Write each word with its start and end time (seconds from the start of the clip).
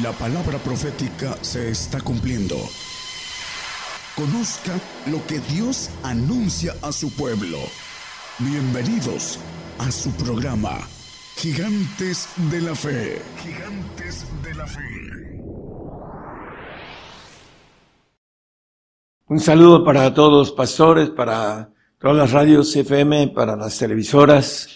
La 0.00 0.10
palabra 0.12 0.56
profética 0.56 1.36
se 1.42 1.68
está 1.68 2.00
cumpliendo. 2.00 2.56
Conozca 4.16 4.72
lo 5.10 5.20
que 5.26 5.38
Dios 5.52 5.90
anuncia 6.02 6.72
a 6.80 6.92
su 6.92 7.14
pueblo. 7.14 7.58
Bienvenidos 8.38 9.38
a 9.78 9.90
su 9.90 10.10
programa, 10.12 10.78
Gigantes 11.36 12.26
de 12.50 12.62
la 12.62 12.74
Fe. 12.74 13.20
Gigantes 13.42 14.24
de 14.42 14.54
la 14.54 14.66
Fe. 14.66 14.80
Un 19.26 19.40
saludo 19.40 19.84
para 19.84 20.14
todos 20.14 20.32
los 20.32 20.52
pastores, 20.52 21.10
para 21.10 21.68
todas 21.98 22.16
las 22.16 22.32
radios 22.32 22.74
FM, 22.74 23.28
para 23.28 23.56
las 23.56 23.76
televisoras 23.76 24.68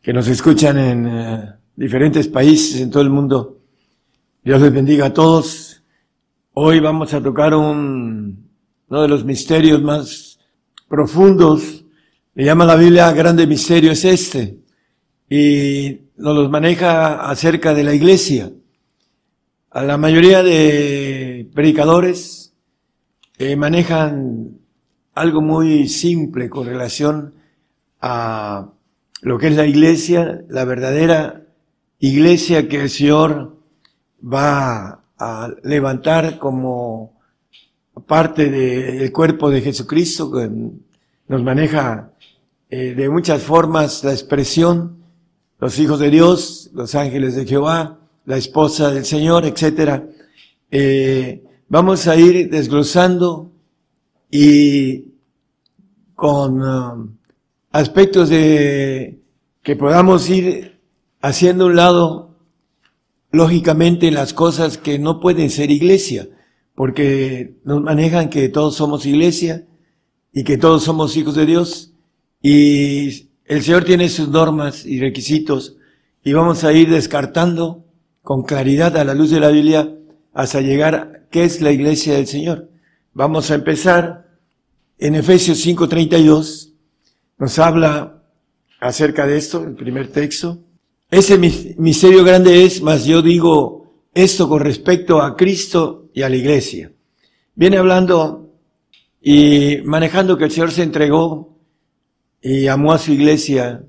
que 0.00 0.14
nos 0.14 0.26
escuchan 0.26 0.78
en 0.78 1.06
eh, 1.06 1.52
diferentes 1.76 2.28
países 2.28 2.80
en 2.80 2.90
todo 2.90 3.02
el 3.02 3.10
mundo. 3.10 3.53
Dios 4.44 4.60
les 4.60 4.74
bendiga 4.74 5.06
a 5.06 5.14
todos. 5.14 5.82
Hoy 6.52 6.78
vamos 6.78 7.14
a 7.14 7.22
tocar 7.22 7.54
un, 7.54 8.50
uno 8.90 9.02
de 9.02 9.08
los 9.08 9.24
misterios 9.24 9.80
más 9.80 10.38
profundos. 10.86 11.86
Le 12.34 12.44
llama 12.44 12.66
la 12.66 12.76
Biblia 12.76 13.10
grande 13.12 13.46
misterio 13.46 13.92
es 13.92 14.04
este. 14.04 14.58
Y 15.30 15.98
nos 16.18 16.36
los 16.36 16.50
maneja 16.50 17.26
acerca 17.26 17.72
de 17.72 17.84
la 17.84 17.94
iglesia. 17.94 18.52
A 19.70 19.82
la 19.82 19.96
mayoría 19.96 20.42
de 20.42 21.48
predicadores 21.54 22.52
eh, 23.38 23.56
manejan 23.56 24.58
algo 25.14 25.40
muy 25.40 25.88
simple 25.88 26.50
con 26.50 26.66
relación 26.66 27.32
a 28.02 28.72
lo 29.22 29.38
que 29.38 29.46
es 29.46 29.56
la 29.56 29.64
iglesia, 29.64 30.44
la 30.50 30.66
verdadera 30.66 31.46
iglesia 31.98 32.68
que 32.68 32.82
el 32.82 32.90
Señor 32.90 33.53
va 34.24 35.02
a 35.18 35.48
levantar 35.62 36.38
como 36.38 37.20
parte 38.06 38.50
del 38.50 39.12
cuerpo 39.12 39.50
de 39.50 39.60
Jesucristo, 39.60 40.32
que 40.32 40.50
nos 41.28 41.42
maneja 41.42 42.10
eh, 42.70 42.94
de 42.94 43.08
muchas 43.08 43.42
formas 43.42 44.02
la 44.02 44.12
expresión, 44.12 44.96
los 45.60 45.78
hijos 45.78 45.98
de 46.00 46.10
Dios, 46.10 46.70
los 46.74 46.94
ángeles 46.94 47.36
de 47.36 47.46
Jehová, 47.46 47.98
la 48.26 48.36
esposa 48.36 48.90
del 48.90 49.04
Señor, 49.04 49.44
etcétera. 49.44 50.06
Eh, 50.70 51.42
vamos 51.68 52.08
a 52.08 52.16
ir 52.16 52.50
desglosando 52.50 53.50
y 54.30 55.12
con 56.14 56.62
um, 56.62 57.16
aspectos 57.70 58.28
de 58.28 59.20
que 59.62 59.76
podamos 59.76 60.28
ir 60.28 60.80
haciendo 61.20 61.66
un 61.66 61.76
lado 61.76 62.33
lógicamente 63.34 64.12
las 64.12 64.32
cosas 64.32 64.78
que 64.78 64.98
no 65.00 65.18
pueden 65.18 65.50
ser 65.50 65.72
iglesia, 65.72 66.28
porque 66.76 67.56
nos 67.64 67.82
manejan 67.82 68.30
que 68.30 68.48
todos 68.48 68.76
somos 68.76 69.06
iglesia 69.06 69.66
y 70.32 70.44
que 70.44 70.56
todos 70.56 70.84
somos 70.84 71.16
hijos 71.16 71.34
de 71.34 71.44
Dios 71.44 71.92
y 72.40 73.30
el 73.44 73.62
Señor 73.62 73.84
tiene 73.84 74.08
sus 74.08 74.28
normas 74.28 74.86
y 74.86 75.00
requisitos 75.00 75.76
y 76.22 76.32
vamos 76.32 76.62
a 76.62 76.72
ir 76.72 76.88
descartando 76.90 77.84
con 78.22 78.44
claridad 78.44 78.96
a 78.96 79.04
la 79.04 79.14
luz 79.14 79.30
de 79.30 79.40
la 79.40 79.48
Biblia 79.48 79.92
hasta 80.32 80.60
llegar 80.60 80.94
a 80.94 81.28
qué 81.28 81.42
es 81.42 81.60
la 81.60 81.72
iglesia 81.72 82.14
del 82.14 82.28
Señor. 82.28 82.70
Vamos 83.14 83.50
a 83.50 83.56
empezar 83.56 84.28
en 84.98 85.16
Efesios 85.16 85.58
5:32, 85.58 86.72
nos 87.38 87.58
habla 87.58 88.22
acerca 88.78 89.26
de 89.26 89.38
esto, 89.38 89.64
el 89.64 89.74
primer 89.74 90.12
texto. 90.12 90.63
Ese 91.14 91.38
misterio 91.38 92.24
grande 92.24 92.64
es, 92.64 92.82
más 92.82 93.04
yo 93.04 93.22
digo 93.22 94.02
esto 94.12 94.48
con 94.48 94.58
respecto 94.58 95.22
a 95.22 95.36
Cristo 95.36 96.10
y 96.12 96.22
a 96.22 96.28
la 96.28 96.34
iglesia. 96.34 96.90
Viene 97.54 97.76
hablando 97.76 98.50
y 99.22 99.76
manejando 99.84 100.36
que 100.36 100.46
el 100.46 100.50
Señor 100.50 100.72
se 100.72 100.82
entregó 100.82 101.56
y 102.42 102.66
amó 102.66 102.92
a 102.92 102.98
su 102.98 103.12
iglesia 103.12 103.84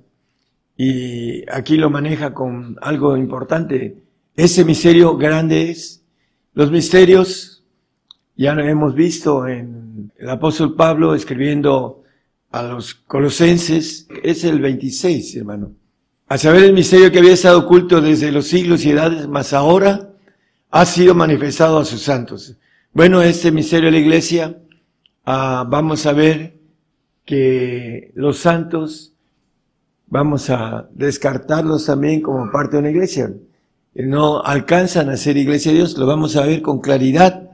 y 0.77 1.41
aquí 1.49 1.77
lo 1.77 1.89
maneja 1.89 2.31
con 2.31 2.77
algo 2.79 3.17
importante. 3.17 4.03
Ese 4.35 4.63
misterio 4.63 5.17
grande 5.17 5.71
es, 5.71 6.05
los 6.53 6.69
misterios 6.69 7.63
ya 8.35 8.53
lo 8.53 8.63
hemos 8.63 8.93
visto 8.93 9.47
en 9.47 10.11
el 10.15 10.29
apóstol 10.29 10.75
Pablo 10.75 11.15
escribiendo 11.15 12.03
a 12.51 12.61
los 12.61 12.93
colosenses, 12.93 14.07
es 14.21 14.43
el 14.43 14.59
26, 14.59 15.37
hermano 15.37 15.84
a 16.27 16.37
saber 16.37 16.63
el 16.63 16.73
misterio 16.73 17.11
que 17.11 17.19
había 17.19 17.33
estado 17.33 17.59
oculto 17.59 18.01
desde 18.01 18.31
los 18.31 18.47
siglos 18.47 18.83
y 18.83 18.91
edades, 18.91 19.27
mas 19.27 19.53
ahora 19.53 20.09
ha 20.71 20.85
sido 20.85 21.13
manifestado 21.13 21.77
a 21.77 21.85
sus 21.85 22.01
santos. 22.01 22.55
Bueno, 22.93 23.21
este 23.21 23.51
misterio 23.51 23.85
de 23.85 23.91
la 23.91 23.99
iglesia, 23.99 24.57
ah, 25.25 25.65
vamos 25.67 26.05
a 26.05 26.13
ver 26.13 26.57
que 27.25 28.11
los 28.15 28.37
santos, 28.39 29.13
vamos 30.07 30.49
a 30.49 30.87
descartarlos 30.93 31.85
también 31.85 32.21
como 32.21 32.51
parte 32.51 32.77
de 32.77 32.79
una 32.79 32.89
iglesia. 32.89 33.31
No 33.93 34.43
alcanzan 34.43 35.09
a 35.09 35.17
ser 35.17 35.37
iglesia 35.37 35.71
de 35.71 35.77
Dios, 35.77 35.97
lo 35.97 36.05
vamos 36.05 36.35
a 36.35 36.45
ver 36.45 36.61
con 36.61 36.81
claridad. 36.81 37.51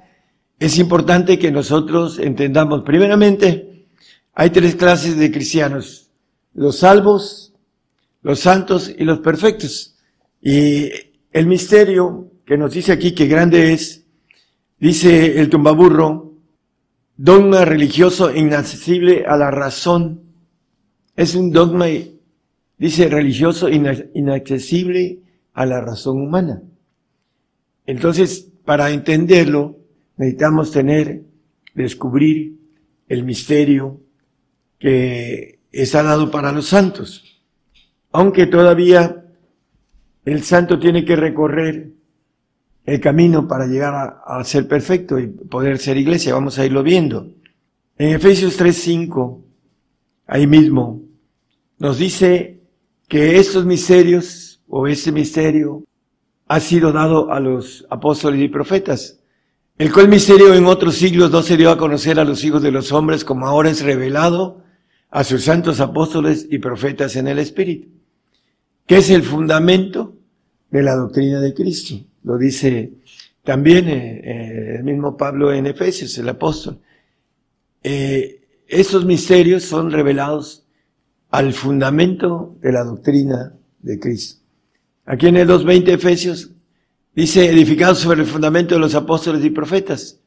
Es 0.59 0.77
importante 0.77 1.37
que 1.37 1.51
nosotros 1.51 2.19
entendamos, 2.19 2.83
primeramente, 2.83 3.85
hay 4.33 4.49
tres 4.49 4.75
clases 4.75 5.17
de 5.17 5.31
cristianos, 5.31 6.09
los 6.53 6.77
salvos, 6.77 7.50
los 8.21 8.39
santos 8.39 8.93
y 8.95 9.03
los 9.03 9.19
perfectos. 9.19 9.95
Y 10.41 10.89
el 11.31 11.47
misterio 11.47 12.31
que 12.45 12.57
nos 12.57 12.73
dice 12.73 12.91
aquí 12.91 13.13
que 13.13 13.27
grande 13.27 13.73
es, 13.73 14.05
dice 14.79 15.39
el 15.39 15.49
tumbaburro, 15.49 16.33
dogma 17.17 17.65
religioso 17.65 18.33
inaccesible 18.35 19.25
a 19.27 19.37
la 19.37 19.51
razón. 19.51 20.21
Es 21.15 21.35
un 21.35 21.51
dogma, 21.51 21.85
dice 22.77 23.09
religioso 23.09 23.69
inaccesible 23.69 25.19
a 25.53 25.65
la 25.65 25.81
razón 25.81 26.21
humana. 26.21 26.61
Entonces, 27.85 28.47
para 28.65 28.91
entenderlo, 28.91 29.77
necesitamos 30.17 30.71
tener, 30.71 31.23
descubrir 31.73 32.57
el 33.07 33.23
misterio 33.23 33.99
que 34.79 35.59
está 35.71 36.03
dado 36.03 36.31
para 36.31 36.51
los 36.51 36.67
santos 36.67 37.30
aunque 38.11 38.47
todavía 38.47 39.23
el 40.25 40.43
santo 40.43 40.79
tiene 40.79 41.05
que 41.05 41.15
recorrer 41.15 41.91
el 42.85 42.99
camino 42.99 43.47
para 43.47 43.67
llegar 43.67 44.21
a, 44.25 44.43
ser 44.43 44.67
perfecto 44.67 45.19
y 45.19 45.27
poder 45.27 45.77
ser 45.77 45.97
iglesia. 45.97 46.33
Vamos 46.33 46.57
a 46.59 46.65
irlo 46.65 46.83
viendo. 46.83 47.27
En 47.97 48.09
Efesios 48.09 48.59
3:5, 48.59 49.41
ahí 50.27 50.47
mismo, 50.47 51.01
nos 51.77 51.97
dice 51.97 52.61
que 53.07 53.37
estos 53.37 53.65
misterios 53.65 54.61
o 54.67 54.87
ese 54.87 55.11
misterio 55.11 55.83
ha 56.47 56.59
sido 56.59 56.91
dado 56.91 57.31
a 57.31 57.39
los 57.39 57.85
apóstoles 57.89 58.41
y 58.41 58.47
profetas, 58.47 59.19
el 59.77 59.91
cual 59.91 60.09
misterio 60.09 60.53
en 60.53 60.65
otros 60.65 60.95
siglos 60.95 61.31
no 61.31 61.41
se 61.41 61.57
dio 61.57 61.71
a 61.71 61.77
conocer 61.77 62.19
a 62.19 62.25
los 62.25 62.43
hijos 62.43 62.61
de 62.61 62.71
los 62.71 62.91
hombres 62.91 63.23
como 63.23 63.47
ahora 63.47 63.69
es 63.69 63.83
revelado 63.83 64.63
a 65.09 65.23
sus 65.23 65.43
santos 65.43 65.79
apóstoles 65.79 66.47
y 66.49 66.59
profetas 66.59 67.15
en 67.15 67.27
el 67.27 67.39
Espíritu 67.39 68.00
que 68.85 68.97
es 68.97 69.09
el 69.09 69.23
fundamento 69.23 70.15
de 70.69 70.83
la 70.83 70.95
doctrina 70.95 71.39
de 71.39 71.53
Cristo. 71.53 71.95
Lo 72.23 72.37
dice 72.37 72.93
también 73.43 73.89
eh, 73.89 74.21
eh, 74.23 74.75
el 74.77 74.83
mismo 74.83 75.17
Pablo 75.17 75.51
en 75.51 75.65
Efesios, 75.65 76.17
el 76.17 76.29
apóstol. 76.29 76.79
Eh, 77.83 78.41
estos 78.67 79.05
misterios 79.05 79.63
son 79.63 79.91
revelados 79.91 80.65
al 81.29 81.53
fundamento 81.53 82.55
de 82.61 82.71
la 82.71 82.83
doctrina 82.83 83.53
de 83.79 83.99
Cristo. 83.99 84.41
Aquí 85.05 85.27
en 85.27 85.37
el 85.37 85.47
2.20 85.47 85.89
Efesios 85.89 86.51
dice 87.15 87.49
edificados 87.49 87.99
sobre 87.99 88.21
el 88.21 88.27
fundamento 88.27 88.75
de 88.75 88.81
los 88.81 88.95
apóstoles 88.95 89.43
y 89.43 89.49
profetas. 89.49 90.19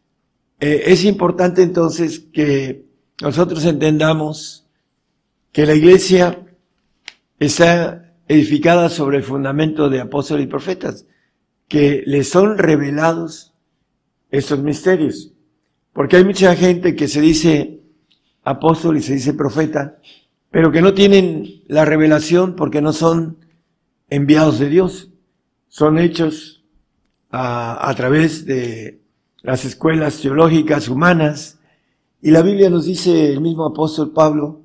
es 0.59 1.05
importante 1.05 1.63
entonces 1.63 2.21
que 2.33 2.85
nosotros 3.23 3.65
entendamos 3.65 4.67
que 5.53 5.67
la 5.67 5.75
iglesia 5.75 6.45
está 7.39 8.04
edificada 8.29 8.89
sobre 8.89 9.19
el 9.19 9.23
fundamento 9.23 9.89
de 9.89 10.01
apóstoles 10.01 10.45
y 10.45 10.49
profetas, 10.49 11.07
que 11.69 12.03
les 12.07 12.29
son 12.29 12.59
revelados 12.59 13.55
estos 14.31 14.59
misterios. 14.61 15.33
Porque 15.93 16.17
hay 16.17 16.25
mucha 16.25 16.55
gente 16.57 16.97
que 16.97 17.09
se 17.09 17.21
dice 17.21 17.81
apóstol 18.43 18.97
y 18.97 19.03
se 19.03 19.15
dice 19.15 19.35
profeta, 19.35 19.99
pero 20.51 20.73
que 20.73 20.83
no 20.83 20.95
tienen 20.95 21.63
la 21.67 21.85
revelación 21.85 22.57
porque 22.57 22.81
no 22.81 22.93
son 22.93 23.39
enviados 24.11 24.59
de 24.59 24.69
Dios. 24.69 25.11
Son 25.69 25.99
hechos 25.99 26.65
a 27.31 27.93
través 27.97 28.47
de 28.47 29.01
las 29.43 29.65
escuelas 29.65 30.21
teológicas 30.21 30.89
humanas. 30.89 31.59
Y 32.23 32.31
la 32.31 32.43
Biblia 32.43 32.71
nos 32.71 32.87
dice 32.87 33.33
el 33.33 33.41
mismo 33.41 33.67
apóstol 33.67 34.13
Pablo, 34.13 34.63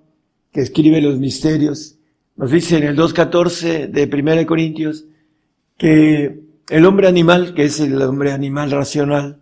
que 0.52 0.62
escribe 0.62 1.02
los 1.02 1.20
misterios, 1.20 1.99
nos 2.40 2.52
dice 2.52 2.78
en 2.78 2.84
el 2.84 2.96
2.14 2.96 3.90
de 3.90 4.06
1 4.06 4.48
Corintios 4.48 5.04
que 5.78 6.40
el 6.70 6.86
hombre 6.86 7.10
animal, 7.10 7.54
que 7.54 7.66
es 7.66 7.82
el 7.82 8.02
hombre 8.02 8.32
animal 8.32 8.72
racional, 8.72 9.42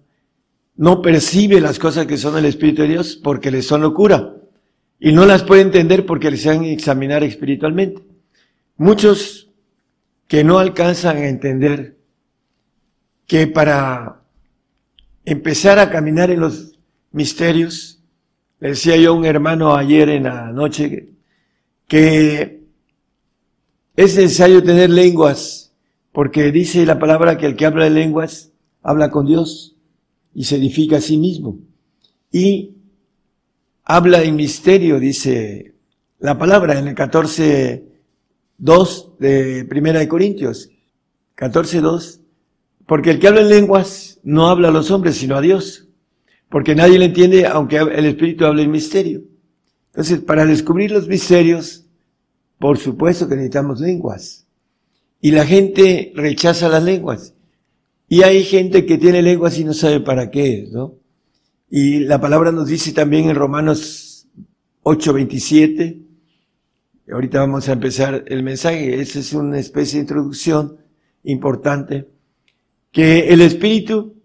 no 0.75 0.99
percibe 1.03 1.61
las 1.61 1.77
cosas 1.77 2.07
que 2.07 2.17
son 2.17 2.39
el 2.39 2.45
Espíritu 2.45 2.81
de 2.81 2.88
Dios 2.88 3.15
porque 3.23 3.51
le 3.51 3.61
son 3.61 3.81
locura 3.81 4.33
y 4.99 5.11
no 5.11 5.27
las 5.27 5.44
puede 5.44 5.61
entender 5.61 6.07
porque 6.07 6.31
les 6.31 6.47
han 6.47 6.63
examinar 6.63 7.23
espiritualmente. 7.23 8.01
Muchos 8.77 9.47
que 10.27 10.44
no 10.44 10.57
alcanzan 10.57 11.17
a 11.17 11.27
entender 11.27 11.97
que 13.27 13.45
para 13.45 14.21
empezar 15.23 15.77
a 15.77 15.91
caminar 15.91 16.31
en 16.31 16.39
los 16.39 16.79
misterios, 17.11 18.01
le 18.59 18.69
decía 18.69 18.97
yo 18.97 19.11
a 19.11 19.15
un 19.15 19.25
hermano 19.25 19.75
ayer 19.75 20.09
en 20.09 20.23
la 20.23 20.51
noche 20.51 21.09
que 21.88 22.57
es 23.97 24.15
necesario 24.15 24.63
tener 24.63 24.89
lenguas, 24.91 25.73
porque 26.11 26.51
dice 26.51 26.85
la 26.85 26.99
palabra 26.99 27.38
que 27.38 27.47
el 27.47 27.55
que 27.55 27.65
habla 27.65 27.85
de 27.85 27.89
lenguas 27.89 28.51
habla 28.83 29.09
con 29.09 29.25
Dios 29.25 29.75
y 30.35 30.44
se 30.44 30.57
edifica 30.57 30.97
a 30.97 31.01
sí 31.01 31.17
mismo. 31.17 31.57
Y 32.31 32.75
habla 33.83 34.21
en 34.21 34.35
misterio, 34.35 34.99
dice 34.99 35.73
la 36.19 36.38
palabra 36.38 36.77
en 36.77 36.89
el 36.89 36.95
14.2 36.95 39.17
de 39.17 39.65
Primera 39.65 39.97
de 39.99 40.07
Corintios. 40.07 40.69
14.2. 41.35 42.19
Porque 42.85 43.09
el 43.09 43.19
que 43.19 43.29
habla 43.29 43.41
en 43.41 43.49
lenguas 43.49 44.19
no 44.21 44.47
habla 44.47 44.67
a 44.67 44.71
los 44.71 44.91
hombres, 44.91 45.15
sino 45.15 45.35
a 45.35 45.41
Dios. 45.41 45.88
Porque 46.49 46.75
nadie 46.75 46.99
le 46.99 47.05
entiende, 47.05 47.47
aunque 47.47 47.77
el 47.77 48.05
Espíritu 48.05 48.45
hable 48.45 48.61
en 48.61 48.69
misterio. 48.69 49.23
Entonces, 49.88 50.19
para 50.19 50.45
descubrir 50.45 50.91
los 50.91 51.07
misterios, 51.07 51.87
por 52.59 52.77
supuesto 52.77 53.27
que 53.27 53.36
necesitamos 53.36 53.80
lenguas. 53.80 54.45
Y 55.21 55.31
la 55.31 55.45
gente 55.45 56.12
rechaza 56.15 56.69
las 56.69 56.83
lenguas. 56.83 57.33
Y 58.07 58.24
hay 58.24 58.44
gente 58.44 58.86
que 58.86 58.98
tiene 58.98 59.21
lenguas 59.21 59.59
y 59.59 59.63
no 59.63 59.74
sabe 59.74 60.00
para 60.00 60.31
qué 60.31 60.68
¿no? 60.71 60.95
Y 61.69 62.00
la 62.00 62.21
palabra 62.21 62.51
nos 62.51 62.69
dice 62.69 62.94
también 62.94 63.30
en 63.30 63.36
Romanos 63.36 64.27
8:27, 64.83 66.01
ahorita 67.12 67.39
vamos 67.42 67.68
a 67.68 67.74
empezar 67.74 68.24
el 68.27 68.42
mensaje, 68.42 69.01
esa 69.01 69.19
es 69.19 69.33
una 69.33 69.59
especie 69.59 69.95
de 69.95 70.04
introducción 70.04 70.77
importante, 71.24 72.07
que 72.92 73.27
el 73.27 73.42
Espíritu 73.42 74.15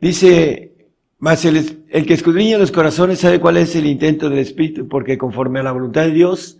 dice, 0.00 0.88
más 1.18 1.44
el, 1.44 1.84
el 1.90 2.06
que 2.06 2.14
escudriña 2.14 2.56
los 2.56 2.72
corazones 2.72 3.18
sabe 3.18 3.38
cuál 3.38 3.58
es 3.58 3.76
el 3.76 3.84
intento 3.84 4.30
del 4.30 4.38
Espíritu, 4.38 4.88
porque 4.88 5.18
conforme 5.18 5.60
a 5.60 5.64
la 5.64 5.72
voluntad 5.72 6.04
de 6.04 6.12
Dios, 6.12 6.59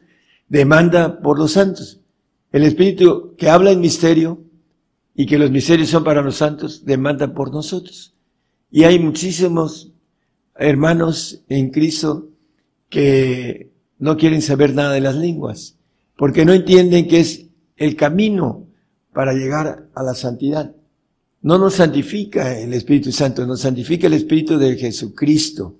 demanda 0.50 1.22
por 1.22 1.38
los 1.38 1.52
santos. 1.52 2.00
El 2.52 2.64
Espíritu 2.64 3.34
que 3.38 3.48
habla 3.48 3.70
en 3.70 3.80
misterio 3.80 4.42
y 5.14 5.24
que 5.24 5.38
los 5.38 5.50
misterios 5.50 5.88
son 5.88 6.04
para 6.04 6.20
los 6.20 6.36
santos, 6.36 6.84
demanda 6.84 7.32
por 7.32 7.50
nosotros. 7.50 8.14
Y 8.70 8.84
hay 8.84 8.98
muchísimos 8.98 9.92
hermanos 10.56 11.42
en 11.48 11.70
Cristo 11.70 12.28
que 12.90 13.70
no 13.98 14.16
quieren 14.16 14.42
saber 14.42 14.74
nada 14.74 14.92
de 14.92 15.00
las 15.00 15.14
lenguas, 15.14 15.76
porque 16.16 16.44
no 16.44 16.52
entienden 16.52 17.06
que 17.08 17.20
es 17.20 17.46
el 17.76 17.96
camino 17.96 18.66
para 19.12 19.32
llegar 19.32 19.88
a 19.94 20.02
la 20.02 20.14
santidad. 20.14 20.74
No 21.42 21.58
nos 21.58 21.74
santifica 21.74 22.58
el 22.58 22.74
Espíritu 22.74 23.12
Santo, 23.12 23.46
nos 23.46 23.60
santifica 23.60 24.08
el 24.08 24.14
Espíritu 24.14 24.58
de 24.58 24.76
Jesucristo. 24.76 25.76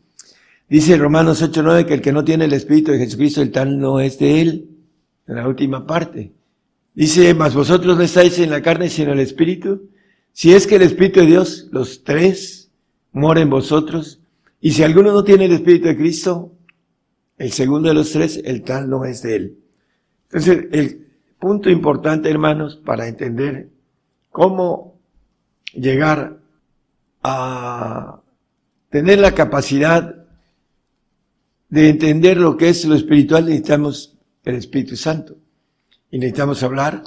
Dice 0.70 0.96
Romanos 0.96 1.42
8:9 1.42 1.84
que 1.84 1.94
el 1.94 2.00
que 2.00 2.12
no 2.12 2.22
tiene 2.22 2.44
el 2.44 2.52
Espíritu 2.52 2.92
de 2.92 2.98
Jesucristo, 2.98 3.42
el 3.42 3.50
tal 3.50 3.80
no 3.80 3.98
es 3.98 4.20
de 4.20 4.40
él, 4.40 4.68
en 5.26 5.34
la 5.34 5.48
última 5.48 5.84
parte. 5.84 6.32
Dice, 6.94 7.34
mas 7.34 7.56
vosotros 7.56 7.96
no 7.96 8.04
estáis 8.04 8.38
en 8.38 8.50
la 8.50 8.62
carne, 8.62 8.88
sino 8.88 9.10
en 9.10 9.18
el 9.18 9.24
Espíritu. 9.24 9.90
Si 10.32 10.52
es 10.52 10.68
que 10.68 10.76
el 10.76 10.82
Espíritu 10.82 11.20
de 11.20 11.26
Dios, 11.26 11.68
los 11.72 12.04
tres, 12.04 12.70
mora 13.10 13.40
en 13.40 13.50
vosotros. 13.50 14.20
Y 14.60 14.70
si 14.70 14.84
alguno 14.84 15.12
no 15.12 15.24
tiene 15.24 15.46
el 15.46 15.52
Espíritu 15.52 15.88
de 15.88 15.96
Cristo, 15.96 16.52
el 17.36 17.50
segundo 17.50 17.88
de 17.88 17.94
los 17.94 18.12
tres, 18.12 18.40
el 18.44 18.62
tal 18.62 18.88
no 18.88 19.04
es 19.04 19.22
de 19.22 19.36
él. 19.36 19.58
Entonces, 20.30 20.66
el 20.70 21.08
punto 21.40 21.68
importante, 21.68 22.30
hermanos, 22.30 22.76
para 22.76 23.08
entender 23.08 23.70
cómo 24.30 25.00
llegar 25.74 26.38
a 27.24 28.20
tener 28.88 29.18
la 29.18 29.32
capacidad 29.32 30.19
de 31.70 31.88
entender 31.88 32.36
lo 32.36 32.56
que 32.56 32.68
es 32.68 32.84
lo 32.84 32.96
espiritual, 32.96 33.46
necesitamos 33.46 34.18
el 34.44 34.56
Espíritu 34.56 34.96
Santo. 34.96 35.36
Y 36.10 36.18
necesitamos 36.18 36.62
hablar 36.62 37.04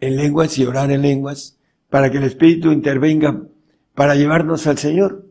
en 0.00 0.16
lenguas 0.16 0.58
y 0.58 0.64
orar 0.64 0.90
en 0.90 1.02
lenguas 1.02 1.58
para 1.90 2.10
que 2.10 2.18
el 2.18 2.24
Espíritu 2.24 2.72
intervenga 2.72 3.42
para 3.94 4.14
llevarnos 4.14 4.66
al 4.66 4.78
Señor. 4.78 5.26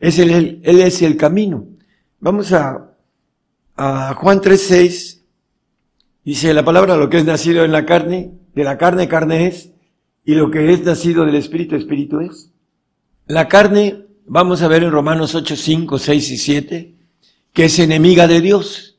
Es 0.00 0.18
él 0.18 0.60
es 0.64 1.02
el 1.02 1.16
camino. 1.16 1.68
Vamos 2.18 2.52
a, 2.52 2.92
a 3.76 4.14
Juan 4.14 4.40
3.6. 4.40 5.20
Dice 6.24 6.52
la 6.52 6.64
palabra, 6.64 6.96
lo 6.96 7.08
que 7.08 7.18
es 7.18 7.24
nacido 7.24 7.64
en 7.64 7.70
la 7.70 7.86
carne, 7.86 8.32
de 8.54 8.64
la 8.64 8.76
carne, 8.76 9.06
carne 9.06 9.46
es, 9.46 9.70
y 10.24 10.34
lo 10.34 10.50
que 10.50 10.72
es 10.72 10.84
nacido 10.84 11.24
del 11.24 11.36
Espíritu, 11.36 11.76
Espíritu 11.76 12.20
es. 12.20 12.50
La 13.28 13.46
carne, 13.46 14.06
vamos 14.26 14.60
a 14.62 14.68
ver 14.68 14.82
en 14.82 14.90
Romanos 14.90 15.36
8, 15.36 15.54
5, 15.54 15.98
6 15.98 16.30
y 16.30 16.36
7, 16.36 16.95
que 17.56 17.64
es 17.64 17.78
enemiga 17.78 18.26
de 18.26 18.42
Dios, 18.42 18.98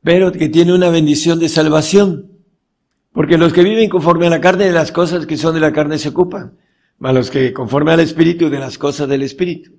pero 0.00 0.30
que 0.30 0.48
tiene 0.48 0.72
una 0.72 0.90
bendición 0.90 1.40
de 1.40 1.48
salvación. 1.48 2.30
Porque 3.12 3.36
los 3.36 3.52
que 3.52 3.64
viven 3.64 3.90
conforme 3.90 4.28
a 4.28 4.30
la 4.30 4.40
carne, 4.40 4.66
de 4.66 4.72
las 4.72 4.92
cosas 4.92 5.26
que 5.26 5.36
son 5.36 5.54
de 5.54 5.60
la 5.60 5.72
carne 5.72 5.98
se 5.98 6.10
ocupan 6.10 6.56
a 7.00 7.12
los 7.12 7.32
que 7.32 7.52
conforme 7.52 7.90
al 7.90 7.98
Espíritu 7.98 8.48
de 8.48 8.60
las 8.60 8.78
cosas 8.78 9.08
del 9.08 9.22
Espíritu. 9.22 9.72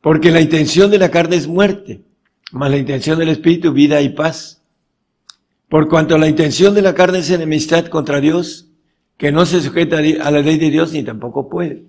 Porque 0.00 0.30
la 0.30 0.40
intención 0.40 0.88
de 0.88 0.98
la 0.98 1.10
carne 1.10 1.34
es 1.34 1.48
muerte, 1.48 2.04
mas 2.52 2.70
la 2.70 2.76
intención 2.76 3.18
del 3.18 3.30
Espíritu 3.30 3.72
vida 3.72 4.00
y 4.02 4.10
paz. 4.10 4.62
Por 5.68 5.88
cuanto 5.88 6.18
la 6.18 6.28
intención 6.28 6.74
de 6.74 6.82
la 6.82 6.94
carne 6.94 7.18
es 7.18 7.30
enemistad 7.30 7.86
contra 7.86 8.20
Dios, 8.20 8.68
que 9.16 9.32
no 9.32 9.46
se 9.46 9.60
sujeta 9.62 9.98
a 9.98 10.30
la 10.30 10.42
ley 10.42 10.58
de 10.58 10.70
Dios 10.70 10.92
ni 10.92 11.02
tampoco 11.02 11.48
puede. 11.48 11.86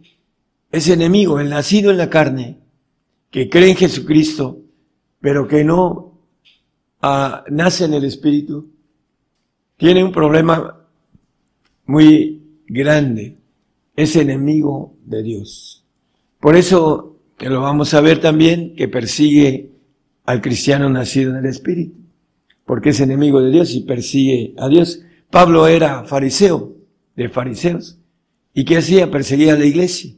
Es 0.72 0.90
enemigo, 0.90 1.40
el 1.40 1.50
nacido 1.50 1.92
en 1.92 1.98
la 1.98 2.10
carne, 2.10 2.58
que 3.30 3.50
cree 3.50 3.70
en 3.70 3.76
Jesucristo, 3.76 4.64
pero 5.20 5.48
que 5.48 5.64
no 5.64 6.20
ah, 7.02 7.44
nace 7.50 7.86
en 7.86 7.94
el 7.94 8.06
Espíritu, 8.06 8.70
tiene 9.78 10.04
un 10.04 10.12
problema 10.12 10.86
muy 11.86 12.42
grande 12.68 13.38
es 13.98 14.16
enemigo 14.16 14.96
de 15.04 15.24
Dios. 15.24 15.84
Por 16.40 16.56
eso, 16.56 17.18
que 17.36 17.50
lo 17.50 17.62
vamos 17.62 17.94
a 17.94 18.02
ver 18.02 18.22
también, 18.22 18.76
que 18.76 18.88
persigue 18.88 19.72
al 20.24 20.40
cristiano 20.40 20.88
nacido 20.88 21.32
en 21.32 21.38
el 21.38 21.48
Espíritu, 21.48 21.98
porque 22.66 22.90
es 22.90 23.00
enemigo 23.02 23.42
de 23.42 23.50
Dios 23.50 23.74
y 23.74 23.82
persigue 23.82 24.54
a 24.58 24.70
Dios. 24.70 25.02
Pablo 25.32 25.68
era 25.68 26.04
fariseo, 26.04 26.76
de 27.16 27.28
fariseos. 27.28 27.98
¿Y 28.54 28.66
qué 28.66 28.78
hacía? 28.78 29.10
Perseguía 29.10 29.54
a 29.54 29.58
la 29.58 29.66
iglesia. 29.66 30.14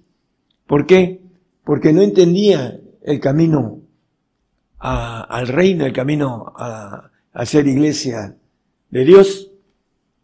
¿Por 0.68 0.86
qué? 0.86 1.22
Porque 1.64 1.94
no 1.94 2.02
entendía 2.02 2.80
el 3.02 3.20
camino 3.22 3.80
al 4.80 5.48
reino, 5.48 5.86
el 5.86 5.94
camino 5.94 6.54
a, 6.58 7.12
a 7.34 7.46
ser 7.46 7.68
iglesia 7.68 8.38
de 8.90 9.06
Dios, 9.06 9.52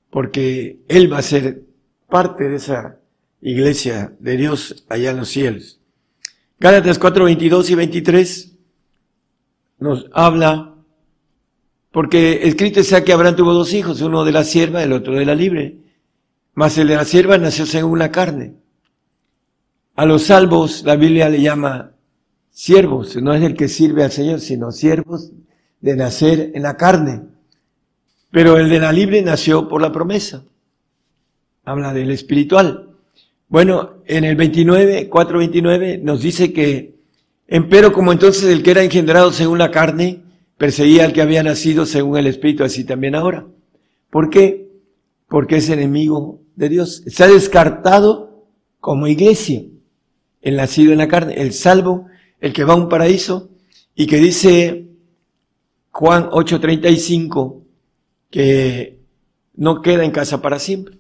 porque 0.09 0.79
Él 0.88 1.12
va 1.12 1.19
a 1.19 1.24
ser 1.24 1.63
parte 2.07 2.50
de 2.50 2.55
esa 2.55 3.00
iglesia 3.41 4.15
de 4.19 4.38
Dios 4.38 4.85
allá 4.89 5.12
en 5.12 5.17
los 5.17 5.29
cielos. 5.29 5.79
Gálatas 6.59 7.00
4, 7.00 7.25
22 7.25 7.69
y 7.69 7.75
23 7.75 8.57
nos 9.79 10.07
habla, 10.13 10.74
porque 11.91 12.47
escrito 12.47 12.79
está 12.79 13.03
que 13.03 13.13
Abraham 13.13 13.35
tuvo 13.35 13.53
dos 13.53 13.74
hijos, 13.74 14.01
uno 14.01 14.24
de 14.24 14.31
la 14.31 14.43
sierva, 14.43 14.83
el 14.83 14.93
otro 14.93 15.15
de 15.15 15.25
la 15.25 15.35
libre. 15.35 15.79
Mas 16.53 16.77
el 16.77 16.88
de 16.88 16.95
la 16.95 17.05
sierva 17.05 17.38
nació 17.38 17.65
según 17.65 18.00
la 18.00 18.12
carne. 18.12 18.55
A 19.95 20.05
los 20.05 20.24
salvos 20.24 20.83
la 20.85 20.95
Biblia 20.95 21.29
le 21.29 21.41
llama 21.41 21.94
siervos, 22.55 23.17
no 23.17 23.33
es 23.33 23.43
el 23.43 23.53
que 23.53 23.67
sirve 23.67 24.05
al 24.05 24.13
Señor, 24.13 24.39
sino 24.39 24.71
siervos 24.71 25.33
de 25.81 25.97
nacer 25.97 26.51
en 26.55 26.63
la 26.63 26.77
carne. 26.77 27.24
Pero 28.31 28.57
el 28.57 28.69
de 28.69 28.79
la 28.79 28.93
libre 28.93 29.21
nació 29.21 29.67
por 29.67 29.81
la 29.81 29.91
promesa. 29.91 30.45
Habla 31.65 31.93
del 31.93 32.12
espiritual. 32.12 32.95
Bueno, 33.50 33.95
en 34.05 34.24
el 34.24 34.38
29, 34.38 35.09
4.29 35.09 36.01
nos 36.01 36.21
dice 36.21 36.53
que, 36.53 36.95
empero 37.45 37.91
como 37.91 38.13
entonces 38.13 38.45
el 38.45 38.63
que 38.63 38.71
era 38.71 38.83
engendrado 38.83 39.33
según 39.33 39.57
la 39.57 39.69
carne, 39.69 40.24
perseguía 40.57 41.03
al 41.03 41.12
que 41.12 41.21
había 41.21 41.43
nacido 41.43 41.85
según 41.85 42.17
el 42.17 42.27
Espíritu, 42.27 42.63
así 42.63 42.85
también 42.85 43.15
ahora. 43.15 43.45
¿Por 44.09 44.29
qué? 44.29 44.69
Porque 45.27 45.57
es 45.57 45.69
enemigo 45.69 46.39
de 46.55 46.69
Dios. 46.69 47.03
Está 47.05 47.27
descartado 47.27 48.45
como 48.79 49.07
iglesia, 49.07 49.63
el 50.41 50.55
nacido 50.55 50.93
en 50.93 51.00
la 51.00 51.09
carne, 51.09 51.33
el 51.35 51.51
salvo, 51.51 52.07
el 52.45 52.53
que 52.53 52.63
va 52.63 52.73
a 52.73 52.77
un 52.77 52.89
paraíso, 52.89 53.49
y 53.95 54.05
que 54.05 54.17
dice 54.17 54.85
Juan 55.89 56.29
8:35 56.29 57.63
que 58.29 58.99
no 59.55 59.81
queda 59.81 60.05
en 60.05 60.11
casa 60.11 60.43
para 60.43 60.59
siempre. 60.59 60.99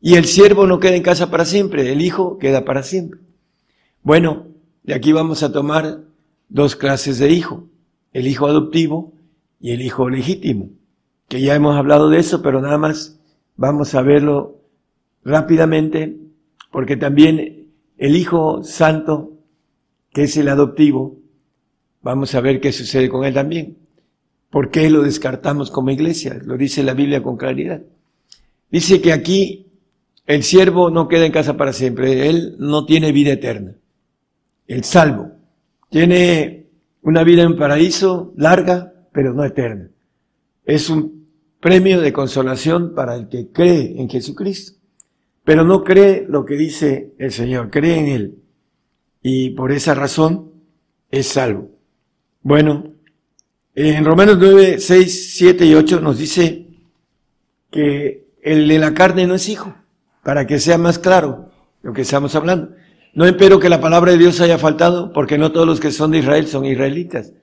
Y 0.00 0.14
el 0.14 0.26
siervo 0.26 0.68
no 0.68 0.78
queda 0.78 0.94
en 0.94 1.02
casa 1.02 1.32
para 1.32 1.44
siempre, 1.44 1.90
el 1.90 2.00
hijo 2.00 2.38
queda 2.38 2.64
para 2.64 2.84
siempre. 2.84 3.18
Bueno, 4.04 4.46
de 4.84 4.94
aquí 4.94 5.10
vamos 5.10 5.42
a 5.42 5.50
tomar 5.50 6.04
dos 6.48 6.76
clases 6.76 7.18
de 7.18 7.32
hijo, 7.32 7.66
el 8.12 8.28
hijo 8.28 8.46
adoptivo 8.46 9.14
y 9.60 9.72
el 9.72 9.82
hijo 9.82 10.08
legítimo, 10.08 10.70
que 11.26 11.40
ya 11.40 11.56
hemos 11.56 11.74
hablado 11.74 12.08
de 12.08 12.20
eso, 12.20 12.40
pero 12.40 12.60
nada 12.60 12.78
más 12.78 13.18
vamos 13.56 13.96
a 13.96 14.02
verlo 14.02 14.60
rápidamente, 15.24 16.16
porque 16.70 16.96
también 16.96 17.66
el 17.96 18.14
hijo 18.14 18.62
santo, 18.62 19.32
es 20.22 20.36
el 20.36 20.48
adoptivo, 20.48 21.16
vamos 22.02 22.34
a 22.34 22.40
ver 22.40 22.60
qué 22.60 22.72
sucede 22.72 23.08
con 23.08 23.24
él 23.24 23.34
también. 23.34 23.76
¿Por 24.50 24.70
qué 24.70 24.88
lo 24.88 25.02
descartamos 25.02 25.70
como 25.70 25.90
iglesia? 25.90 26.40
Lo 26.42 26.56
dice 26.56 26.82
la 26.82 26.94
Biblia 26.94 27.22
con 27.22 27.36
claridad. 27.36 27.82
Dice 28.70 29.00
que 29.00 29.12
aquí 29.12 29.66
el 30.26 30.42
siervo 30.42 30.90
no 30.90 31.08
queda 31.08 31.26
en 31.26 31.32
casa 31.32 31.56
para 31.56 31.72
siempre, 31.72 32.28
él 32.28 32.56
no 32.58 32.84
tiene 32.86 33.12
vida 33.12 33.32
eterna. 33.32 33.76
El 34.66 34.84
salvo 34.84 35.32
tiene 35.90 36.66
una 37.02 37.24
vida 37.24 37.42
en 37.42 37.56
paraíso 37.56 38.32
larga, 38.36 38.92
pero 39.12 39.32
no 39.32 39.44
eterna. 39.44 39.88
Es 40.64 40.90
un 40.90 41.26
premio 41.60 42.00
de 42.00 42.12
consolación 42.12 42.94
para 42.94 43.16
el 43.16 43.28
que 43.28 43.48
cree 43.48 44.00
en 44.00 44.08
Jesucristo, 44.08 44.78
pero 45.44 45.64
no 45.64 45.82
cree 45.82 46.26
lo 46.28 46.44
que 46.44 46.56
dice 46.56 47.14
el 47.18 47.32
Señor, 47.32 47.70
cree 47.70 47.98
en 47.98 48.06
Él. 48.08 48.38
Y 49.30 49.50
por 49.50 49.72
esa 49.72 49.92
razón 49.92 50.52
es 51.10 51.26
salvo. 51.26 51.68
Bueno, 52.40 52.94
en 53.74 54.02
Romanos 54.02 54.38
9, 54.40 54.78
6, 54.80 55.34
7 55.36 55.66
y 55.66 55.74
8 55.74 56.00
nos 56.00 56.16
dice 56.16 56.66
que 57.70 58.26
el 58.40 58.66
de 58.66 58.78
la 58.78 58.94
carne 58.94 59.26
no 59.26 59.34
es 59.34 59.50
hijo, 59.50 59.74
para 60.24 60.46
que 60.46 60.58
sea 60.58 60.78
más 60.78 60.98
claro 60.98 61.50
lo 61.82 61.92
que 61.92 62.00
estamos 62.00 62.34
hablando. 62.36 62.70
No 63.12 63.26
espero 63.26 63.60
que 63.60 63.68
la 63.68 63.82
palabra 63.82 64.12
de 64.12 64.18
Dios 64.18 64.40
haya 64.40 64.56
faltado, 64.56 65.12
porque 65.12 65.36
no 65.36 65.52
todos 65.52 65.66
los 65.66 65.78
que 65.78 65.92
son 65.92 66.10
de 66.10 66.20
Israel 66.20 66.46
son 66.46 66.64
israelitas. 66.64 67.34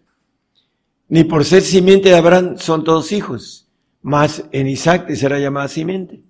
Ni 1.08 1.24
por 1.24 1.46
ser 1.46 1.62
simiente 1.62 2.10
de 2.10 2.15
Abraham 2.15 2.56
son 2.58 2.84
todos 2.84 3.12
hijos, 3.12 3.68
mas 4.01 4.44
en 4.51 4.65
Isaac 4.65 5.13
será 5.13 5.38
llamada 5.38 5.68
simiente. 5.68 6.24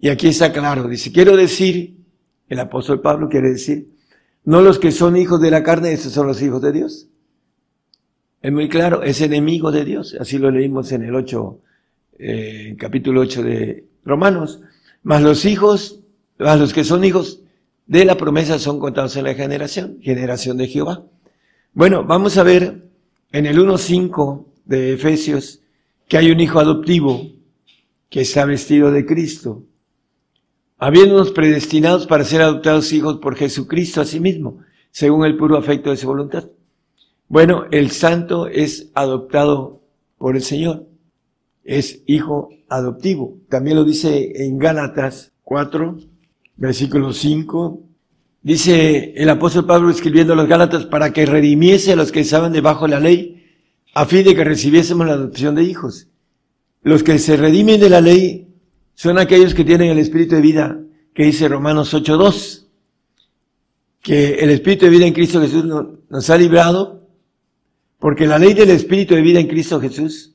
Y 0.00 0.08
aquí 0.08 0.26
está 0.26 0.52
claro, 0.52 0.88
dice, 0.88 1.12
quiero 1.12 1.36
decir, 1.36 1.98
el 2.48 2.58
apóstol 2.58 3.00
Pablo 3.00 3.28
quiere 3.28 3.50
decir, 3.50 3.99
no 4.44 4.62
los 4.62 4.78
que 4.78 4.90
son 4.90 5.16
hijos 5.16 5.40
de 5.40 5.50
la 5.50 5.62
carne, 5.62 5.92
esos 5.92 6.12
son 6.12 6.26
los 6.26 6.40
hijos 6.42 6.62
de 6.62 6.72
Dios. 6.72 7.08
Es 8.42 8.52
muy 8.52 8.68
claro, 8.68 9.02
es 9.02 9.20
enemigo 9.20 9.70
de 9.70 9.84
Dios, 9.84 10.16
así 10.18 10.38
lo 10.38 10.50
leímos 10.50 10.92
en 10.92 11.02
el 11.02 11.14
8, 11.14 11.60
eh, 12.18 12.76
capítulo 12.78 13.20
8 13.20 13.42
de 13.42 13.84
Romanos. 14.04 14.60
Mas 15.02 15.22
los 15.22 15.44
hijos, 15.44 16.00
más 16.38 16.58
los 16.58 16.72
que 16.72 16.84
son 16.84 17.04
hijos 17.04 17.42
de 17.86 18.04
la 18.04 18.16
promesa 18.16 18.58
son 18.58 18.78
contados 18.78 19.16
en 19.16 19.24
la 19.24 19.34
generación, 19.34 19.98
generación 20.00 20.56
de 20.56 20.68
Jehová. 20.68 21.04
Bueno, 21.72 22.04
vamos 22.04 22.38
a 22.38 22.42
ver 22.42 22.88
en 23.32 23.46
el 23.46 23.58
1.5 23.58 24.46
de 24.64 24.94
Efesios 24.94 25.60
que 26.08 26.16
hay 26.16 26.30
un 26.30 26.40
hijo 26.40 26.58
adoptivo 26.60 27.30
que 28.08 28.22
está 28.22 28.44
vestido 28.44 28.90
de 28.90 29.06
Cristo, 29.06 29.64
habiéndonos 30.80 31.30
predestinados 31.30 32.06
para 32.06 32.24
ser 32.24 32.40
adoptados 32.40 32.92
hijos 32.92 33.18
por 33.18 33.36
Jesucristo 33.36 34.00
a 34.00 34.06
sí 34.06 34.18
mismo, 34.18 34.60
según 34.90 35.26
el 35.26 35.36
puro 35.36 35.58
afecto 35.58 35.90
de 35.90 35.98
su 35.98 36.06
voluntad. 36.06 36.48
Bueno, 37.28 37.66
el 37.70 37.90
santo 37.90 38.46
es 38.48 38.90
adoptado 38.94 39.82
por 40.16 40.36
el 40.36 40.42
Señor, 40.42 40.86
es 41.64 42.02
hijo 42.06 42.48
adoptivo. 42.68 43.36
También 43.50 43.76
lo 43.76 43.84
dice 43.84 44.32
en 44.46 44.58
Gálatas 44.58 45.32
4, 45.42 45.98
versículo 46.56 47.12
5. 47.12 47.82
Dice 48.42 49.12
el 49.16 49.28
apóstol 49.28 49.66
Pablo 49.66 49.90
escribiendo 49.90 50.32
a 50.32 50.36
los 50.36 50.48
Gálatas 50.48 50.86
para 50.86 51.12
que 51.12 51.26
redimiese 51.26 51.92
a 51.92 51.96
los 51.96 52.10
que 52.10 52.20
estaban 52.20 52.52
debajo 52.52 52.86
de 52.86 52.92
la 52.92 53.00
ley, 53.00 53.44
a 53.94 54.06
fin 54.06 54.24
de 54.24 54.34
que 54.34 54.44
recibiésemos 54.44 55.06
la 55.06 55.12
adopción 55.12 55.54
de 55.54 55.64
hijos. 55.64 56.08
Los 56.82 57.02
que 57.02 57.18
se 57.18 57.36
redimen 57.36 57.78
de 57.78 57.90
la 57.90 58.00
ley 58.00 58.49
son 59.00 59.18
aquellos 59.18 59.54
que 59.54 59.64
tienen 59.64 59.88
el 59.88 59.98
espíritu 59.98 60.34
de 60.34 60.42
vida, 60.42 60.78
que 61.14 61.24
dice 61.24 61.48
Romanos 61.48 61.94
8.2, 61.94 62.66
que 64.02 64.34
el 64.34 64.50
espíritu 64.50 64.84
de 64.84 64.90
vida 64.90 65.06
en 65.06 65.14
Cristo 65.14 65.40
Jesús 65.40 65.64
nos 65.64 66.28
ha 66.28 66.36
librado, 66.36 67.08
porque 67.98 68.26
la 68.26 68.38
ley 68.38 68.52
del 68.52 68.68
espíritu 68.68 69.14
de 69.14 69.22
vida 69.22 69.40
en 69.40 69.46
Cristo 69.46 69.80
Jesús 69.80 70.34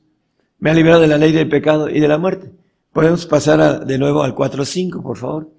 me 0.58 0.70
ha 0.70 0.74
librado 0.74 1.02
de 1.02 1.06
la 1.06 1.16
ley 1.16 1.30
del 1.30 1.48
pecado 1.48 1.88
y 1.88 2.00
de 2.00 2.08
la 2.08 2.18
muerte. 2.18 2.50
Podemos 2.92 3.24
pasar 3.26 3.86
de 3.86 3.98
nuevo 3.98 4.24
al 4.24 4.34
4.5, 4.34 5.00
por 5.00 5.16
favor 5.16 5.52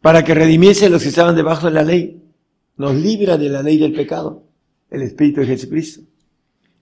para 0.00 0.22
que 0.24 0.34
redimiese 0.34 0.86
a 0.86 0.88
los 0.88 1.02
que 1.02 1.08
estaban 1.10 1.34
debajo 1.34 1.66
de 1.66 1.72
la 1.72 1.82
ley. 1.82 2.22
Nos 2.78 2.94
libra 2.94 3.36
de 3.38 3.50
la 3.50 3.62
ley 3.62 3.76
del 3.76 3.92
pecado, 3.92 4.42
el 4.90 5.02
Espíritu 5.02 5.40
de 5.40 5.48
Jesucristo, 5.48 6.02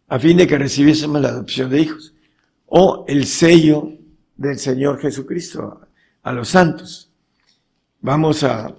a 0.07 0.19
fin 0.21 0.37
de 0.37 0.47
que 0.47 0.59
recibiésemos 0.59 1.21
la 1.21 1.29
adopción 1.29 1.71
de 1.71 1.81
hijos, 1.83 2.15
o 2.67 3.05
el 3.07 3.27
sello 3.27 3.93
del 4.37 4.59
Señor 4.59 5.01
Jesucristo 5.01 5.81
a 6.23 6.33
los 6.33 6.49
santos. 6.49 7.11
Vamos 8.01 8.43
a, 8.45 8.75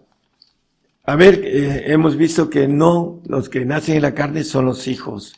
a 1.06 1.16
ver, 1.16 1.42
eh, 1.44 1.92
hemos 1.92 2.16
visto 2.16 2.50
que 2.50 2.68
no 2.68 3.22
los 3.26 3.50
que 3.50 3.66
nacen 3.66 3.96
en 3.96 4.02
la 4.02 4.14
carne 4.14 4.44
son 4.44 4.66
los 4.66 4.88
hijos 4.88 5.34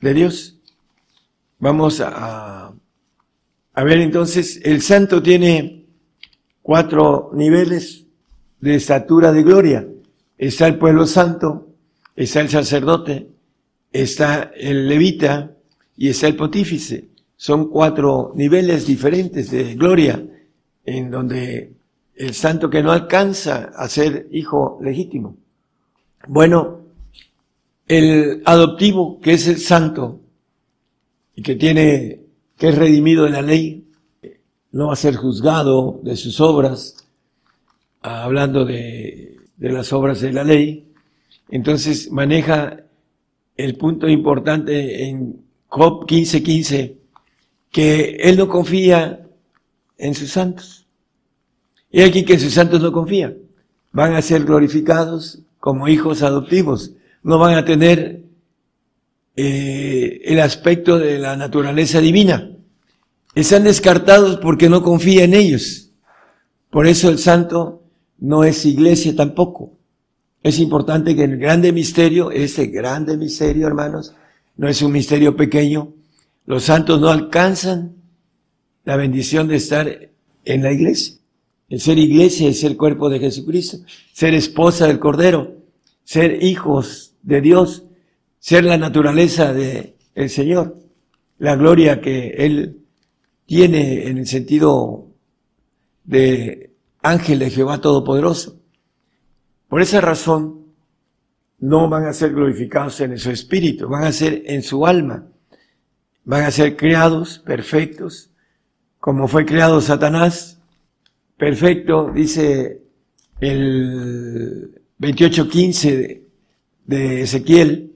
de 0.00 0.14
Dios. 0.14 0.58
Vamos 1.58 2.00
a, 2.00 2.72
a 3.74 3.84
ver 3.84 3.98
entonces, 3.98 4.60
el 4.64 4.82
santo 4.82 5.22
tiene 5.22 5.86
cuatro 6.62 7.30
niveles 7.34 8.06
de 8.60 8.74
estatura 8.76 9.32
de 9.32 9.42
gloria. 9.42 9.86
Está 10.38 10.66
el 10.66 10.78
pueblo 10.78 11.06
santo, 11.06 11.68
está 12.16 12.40
el 12.40 12.48
sacerdote, 12.48 13.28
está 13.92 14.50
el 14.56 14.88
levita 14.88 15.56
y 15.96 16.08
está 16.08 16.28
el 16.28 16.36
pontífice. 16.36 17.08
Son 17.40 17.70
cuatro 17.70 18.32
niveles 18.34 18.86
diferentes 18.86 19.50
de 19.50 19.74
gloria 19.74 20.22
en 20.84 21.10
donde 21.10 21.72
el 22.14 22.34
santo 22.34 22.68
que 22.68 22.82
no 22.82 22.92
alcanza 22.92 23.70
a 23.74 23.88
ser 23.88 24.28
hijo 24.30 24.78
legítimo. 24.82 25.38
Bueno, 26.28 26.80
el 27.88 28.42
adoptivo, 28.44 29.18
que 29.22 29.32
es 29.32 29.48
el 29.48 29.56
santo 29.56 30.20
y 31.34 31.40
que 31.40 31.54
tiene, 31.54 32.20
que 32.58 32.68
es 32.68 32.74
redimido 32.76 33.24
de 33.24 33.30
la 33.30 33.40
ley, 33.40 33.86
no 34.72 34.88
va 34.88 34.92
a 34.92 34.96
ser 34.96 35.16
juzgado 35.16 35.98
de 36.02 36.16
sus 36.16 36.42
obras, 36.42 37.08
hablando 38.02 38.66
de, 38.66 39.38
de 39.56 39.72
las 39.72 39.94
obras 39.94 40.20
de 40.20 40.34
la 40.34 40.44
ley, 40.44 40.92
entonces 41.48 42.12
maneja 42.12 42.84
el 43.56 43.78
punto 43.78 44.10
importante 44.10 45.08
en 45.08 45.42
Job 45.68 46.04
15:15, 46.04 46.99
que 47.70 48.16
él 48.20 48.36
no 48.36 48.48
confía 48.48 49.26
en 49.98 50.14
sus 50.14 50.30
santos. 50.30 50.86
Y 51.90 52.02
aquí 52.02 52.24
que 52.24 52.38
sus 52.38 52.54
santos 52.54 52.80
no 52.80 52.92
confían. 52.92 53.36
Van 53.92 54.14
a 54.14 54.22
ser 54.22 54.44
glorificados 54.44 55.42
como 55.58 55.88
hijos 55.88 56.22
adoptivos. 56.22 56.92
No 57.22 57.38
van 57.38 57.56
a 57.56 57.64
tener 57.64 58.24
eh, 59.36 60.20
el 60.24 60.40
aspecto 60.40 60.98
de 60.98 61.18
la 61.18 61.36
naturaleza 61.36 62.00
divina. 62.00 62.50
Están 63.34 63.64
descartados 63.64 64.36
porque 64.38 64.68
no 64.68 64.82
confía 64.82 65.24
en 65.24 65.34
ellos. 65.34 65.90
Por 66.70 66.86
eso 66.86 67.08
el 67.08 67.18
santo 67.18 67.82
no 68.18 68.44
es 68.44 68.64
iglesia 68.66 69.14
tampoco. 69.14 69.78
Es 70.42 70.58
importante 70.58 71.14
que 71.14 71.24
el 71.24 71.36
grande 71.36 71.72
misterio, 71.72 72.30
ese 72.30 72.66
grande 72.66 73.16
misterio, 73.16 73.66
hermanos, 73.66 74.14
no 74.56 74.68
es 74.68 74.80
un 74.82 74.92
misterio 74.92 75.36
pequeño. 75.36 75.92
Los 76.50 76.64
santos 76.64 77.00
no 77.00 77.10
alcanzan 77.10 77.94
la 78.82 78.96
bendición 78.96 79.46
de 79.46 79.54
estar 79.54 80.10
en 80.44 80.62
la 80.64 80.72
iglesia. 80.72 81.14
El 81.68 81.80
ser 81.80 81.96
iglesia 81.96 82.48
es 82.48 82.58
ser 82.58 82.76
cuerpo 82.76 83.08
de 83.08 83.20
Jesucristo, 83.20 83.78
ser 84.12 84.34
esposa 84.34 84.88
del 84.88 84.98
Cordero, 84.98 85.58
ser 86.02 86.42
hijos 86.42 87.14
de 87.22 87.40
Dios, 87.40 87.84
ser 88.40 88.64
la 88.64 88.78
naturaleza 88.78 89.52
de 89.52 89.94
el 90.16 90.28
Señor, 90.28 90.76
la 91.38 91.54
gloria 91.54 92.00
que 92.00 92.30
Él 92.30 92.80
tiene 93.46 94.08
en 94.08 94.18
el 94.18 94.26
sentido 94.26 95.06
de 96.02 96.72
ángel 97.00 97.38
de 97.38 97.50
Jehová 97.50 97.80
Todopoderoso. 97.80 98.58
Por 99.68 99.82
esa 99.82 100.00
razón, 100.00 100.64
no 101.60 101.88
van 101.88 102.06
a 102.06 102.12
ser 102.12 102.32
glorificados 102.32 103.00
en 103.02 103.16
su 103.20 103.30
espíritu, 103.30 103.88
van 103.88 104.02
a 104.02 104.10
ser 104.10 104.42
en 104.46 104.64
su 104.64 104.84
alma. 104.84 105.29
Van 106.24 106.44
a 106.44 106.50
ser 106.50 106.76
creados 106.76 107.38
perfectos, 107.38 108.30
como 108.98 109.26
fue 109.26 109.46
creado 109.46 109.80
Satanás. 109.80 110.60
Perfecto, 111.36 112.10
dice 112.14 112.82
el 113.40 114.82
28.15 115.00 116.20
de, 116.86 117.22
Ezequiel, 117.22 117.92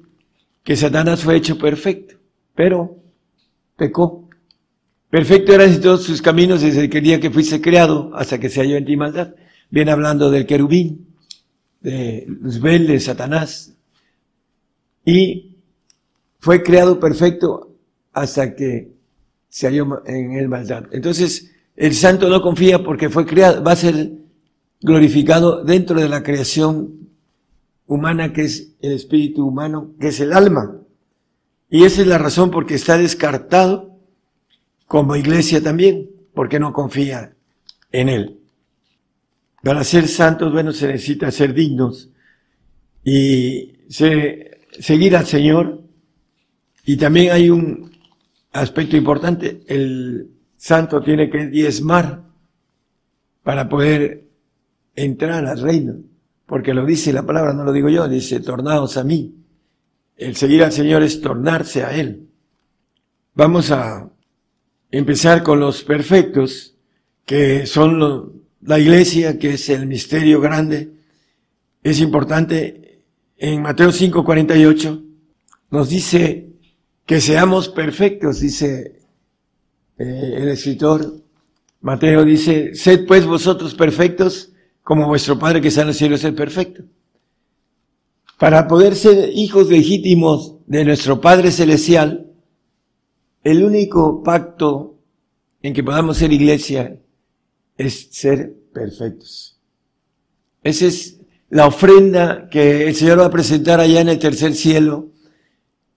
que 0.62 0.76
Satanás 0.76 1.22
fue 1.22 1.36
hecho 1.36 1.58
perfecto, 1.58 2.16
pero 2.54 2.96
pecó. 3.76 4.28
Perfecto 5.10 5.52
eran 5.52 5.80
todos 5.80 6.04
sus 6.04 6.22
caminos 6.22 6.62
desde 6.62 6.84
el 6.84 6.90
día 6.90 7.20
que 7.20 7.30
fuiste 7.30 7.60
creado 7.60 8.10
hasta 8.14 8.40
que 8.40 8.48
se 8.48 8.60
halló 8.60 8.76
en 8.76 8.84
ti 8.84 8.96
maldad. 8.96 9.34
Viene 9.70 9.92
hablando 9.92 10.30
del 10.30 10.46
querubín, 10.46 11.14
de 11.80 12.24
Luzbel, 12.26 12.86
de 12.86 12.98
Satanás. 12.98 13.74
Y 15.04 15.58
fue 16.38 16.62
creado 16.62 16.98
perfecto 16.98 17.73
hasta 18.14 18.54
que 18.54 18.92
se 19.49 19.66
halló 19.66 20.02
en 20.06 20.33
él 20.33 20.49
maldad. 20.49 20.85
Entonces, 20.92 21.52
el 21.76 21.94
santo 21.94 22.28
no 22.28 22.40
confía 22.40 22.83
porque 22.83 23.11
fue 23.11 23.26
creado, 23.26 23.62
va 23.62 23.73
a 23.73 23.76
ser 23.76 24.12
glorificado 24.80 25.64
dentro 25.64 26.00
de 26.00 26.09
la 26.09 26.23
creación 26.23 27.11
humana 27.87 28.33
que 28.33 28.42
es 28.42 28.75
el 28.80 28.92
espíritu 28.92 29.47
humano, 29.47 29.92
que 30.00 30.09
es 30.09 30.21
el 30.21 30.33
alma. 30.33 30.80
Y 31.68 31.85
esa 31.85 32.02
es 32.02 32.06
la 32.06 32.18
razón 32.18 32.50
porque 32.50 32.75
está 32.75 32.97
descartado 32.97 33.99
como 34.87 35.16
iglesia 35.16 35.62
también, 35.62 36.09
porque 36.33 36.61
no 36.61 36.73
confía 36.73 37.35
en 37.90 38.09
él. 38.09 38.38
Para 39.62 39.83
ser 39.83 40.06
santos, 40.09 40.52
bueno, 40.52 40.73
se 40.73 40.87
necesita 40.87 41.30
ser 41.30 41.54
dignos 41.54 42.11
y 43.02 43.73
seguir 43.88 45.16
al 45.16 45.26
Señor. 45.26 45.83
Y 46.85 46.97
también 46.97 47.33
hay 47.33 47.50
un 47.50 47.93
aspecto 48.54 48.96
importante, 48.96 49.62
el 49.66 50.30
santo 50.56 51.02
tiene 51.02 51.28
que 51.28 51.46
diezmar 51.49 52.23
para 53.42 53.68
poder 53.68 54.25
entrar 54.94 55.44
al 55.44 55.61
reino, 55.61 55.96
porque 56.46 56.73
lo 56.73 56.87
dice 56.87 57.12
la 57.12 57.26
palabra, 57.26 57.52
no 57.52 57.64
lo 57.64 57.73
digo 57.73 57.88
yo, 57.88 58.08
dice, 58.08 58.40
tornaos 58.40 58.96
a 58.96 59.04
mí. 59.04 59.34
El 60.16 60.37
seguir 60.37 60.62
al 60.62 60.73
Señor 60.73 61.02
es 61.02 61.20
tornarse 61.20 61.82
a 61.82 61.94
Él. 61.96 62.28
Vamos 63.34 63.73
a 63.73 64.08
empezar 64.90 65.42
con 65.42 65.58
los 65.58 65.82
perfectos, 65.82 66.76
que 67.26 67.66
son 67.66 68.44
la 68.62 68.78
iglesia, 68.78 69.38
que 69.38 69.54
es 69.54 69.68
el 69.68 69.87
misterio 69.87 70.40
grande. 70.40 70.92
Es 71.82 72.00
importante, 72.00 73.02
en 73.37 73.61
Mateo 73.61 73.90
5:48 73.90 75.02
nos 75.70 75.88
dice 75.88 76.53
que 77.06 77.20
seamos 77.20 77.68
perfectos, 77.68 78.40
dice 78.40 79.00
eh, 79.99 80.34
el 80.37 80.49
escritor. 80.49 81.20
Mateo 81.80 82.25
dice, 82.25 82.75
sed 82.75 83.06
pues 83.06 83.26
vosotros 83.26 83.75
perfectos 83.75 84.52
como 84.82 85.06
vuestro 85.06 85.38
Padre 85.38 85.61
que 85.61 85.68
está 85.68 85.82
en 85.82 85.88
los 85.88 85.96
cielos 85.96 86.25
es 86.25 86.32
perfecto. 86.32 86.84
Para 88.38 88.66
poder 88.66 88.96
ser 88.96 89.30
hijos 89.34 89.68
legítimos 89.68 90.56
de 90.66 90.84
nuestro 90.84 91.20
Padre 91.20 91.50
Celestial, 91.50 92.30
el 93.42 93.62
único 93.62 94.23
pacto 94.23 94.99
en 95.62 95.73
que 95.73 95.84
podamos 95.84 96.16
ser 96.16 96.32
iglesia 96.32 96.99
es 97.76 98.08
ser 98.11 98.54
perfectos. 98.73 99.61
Esa 100.62 100.87
es 100.87 101.20
la 101.50 101.66
ofrenda 101.66 102.49
que 102.50 102.88
el 102.88 102.94
Señor 102.94 103.20
va 103.20 103.26
a 103.26 103.30
presentar 103.30 103.80
allá 103.80 104.00
en 104.00 104.08
el 104.08 104.18
tercer 104.18 104.54
cielo 104.54 105.11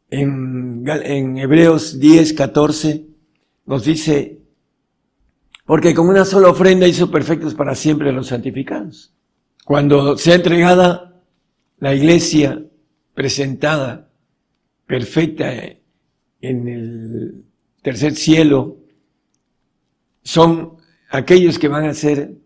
en, 0.09 0.46
Hebreos 0.87 1.99
10, 1.99 2.33
14, 2.33 3.05
nos 3.65 3.83
dice, 3.83 4.39
porque 5.65 5.93
con 5.93 6.07
una 6.07 6.23
sola 6.23 6.49
ofrenda 6.49 6.87
hizo 6.87 7.11
perfectos 7.11 7.53
para 7.53 7.75
siempre 7.75 8.11
los 8.11 8.27
santificados. 8.27 9.13
Cuando 9.65 10.17
sea 10.17 10.35
entregada 10.35 11.21
la 11.79 11.93
iglesia 11.93 12.63
presentada, 13.13 14.09
perfecta 14.85 15.51
en 16.39 16.67
el 16.67 17.43
tercer 17.81 18.15
cielo, 18.15 18.77
son 20.23 20.77
aquellos 21.09 21.59
que 21.59 21.67
van 21.67 21.85
a 21.85 21.93
ser 21.93 22.37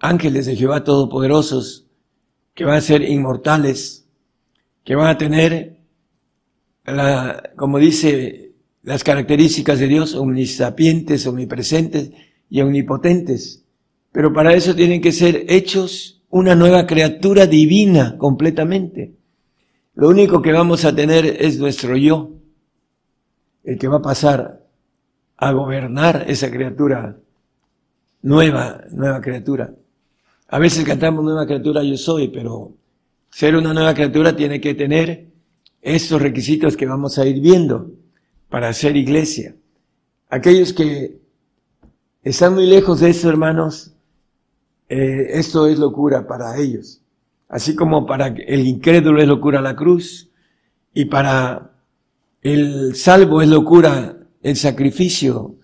ángeles 0.00 0.46
de 0.46 0.56
Jehová 0.56 0.82
Todopoderosos, 0.82 1.86
que 2.54 2.64
van 2.64 2.76
a 2.76 2.80
ser 2.80 3.02
inmortales, 3.02 4.08
que 4.84 4.96
van 4.96 5.08
a 5.08 5.18
tener 5.18 5.79
la, 6.84 7.50
como 7.56 7.78
dice 7.78 8.52
las 8.82 9.04
características 9.04 9.78
de 9.78 9.88
Dios, 9.88 10.14
omnisapientes, 10.14 11.26
omnipresentes 11.26 12.10
y 12.48 12.60
omnipotentes. 12.60 13.64
Pero 14.12 14.32
para 14.32 14.54
eso 14.54 14.74
tienen 14.74 15.00
que 15.00 15.12
ser 15.12 15.44
hechos 15.48 16.22
una 16.30 16.54
nueva 16.54 16.86
criatura 16.86 17.46
divina 17.46 18.16
completamente. 18.18 19.14
Lo 19.94 20.08
único 20.08 20.40
que 20.40 20.52
vamos 20.52 20.84
a 20.84 20.94
tener 20.94 21.26
es 21.26 21.58
nuestro 21.58 21.96
yo, 21.96 22.30
el 23.64 23.78
que 23.78 23.88
va 23.88 23.98
a 23.98 24.02
pasar 24.02 24.64
a 25.36 25.52
gobernar 25.52 26.24
esa 26.28 26.50
criatura 26.50 27.18
nueva, 28.22 28.84
nueva 28.90 29.20
criatura. 29.20 29.74
A 30.48 30.58
veces 30.58 30.84
cantamos 30.84 31.24
nueva 31.24 31.46
criatura 31.46 31.82
yo 31.82 31.96
soy, 31.96 32.28
pero 32.28 32.74
ser 33.30 33.56
una 33.56 33.72
nueva 33.72 33.94
criatura 33.94 34.34
tiene 34.34 34.60
que 34.60 34.74
tener 34.74 35.29
estos 35.82 36.20
requisitos 36.20 36.76
que 36.76 36.86
vamos 36.86 37.18
a 37.18 37.26
ir 37.26 37.40
viendo 37.40 37.90
para 38.48 38.72
ser 38.72 38.96
iglesia. 38.96 39.54
Aquellos 40.28 40.72
que 40.72 41.20
están 42.22 42.54
muy 42.54 42.66
lejos 42.66 43.00
de 43.00 43.10
eso, 43.10 43.28
hermanos, 43.28 43.92
eh, 44.88 45.38
esto 45.38 45.66
es 45.66 45.78
locura 45.78 46.26
para 46.26 46.56
ellos. 46.58 47.00
Así 47.48 47.74
como 47.74 48.06
para 48.06 48.28
el 48.28 48.66
incrédulo 48.66 49.20
es 49.20 49.28
locura 49.28 49.60
la 49.60 49.74
cruz 49.74 50.30
y 50.94 51.06
para 51.06 51.72
el 52.42 52.94
salvo 52.94 53.42
es 53.42 53.48
locura 53.48 54.16
el 54.42 54.56
sacrificio 54.56 55.56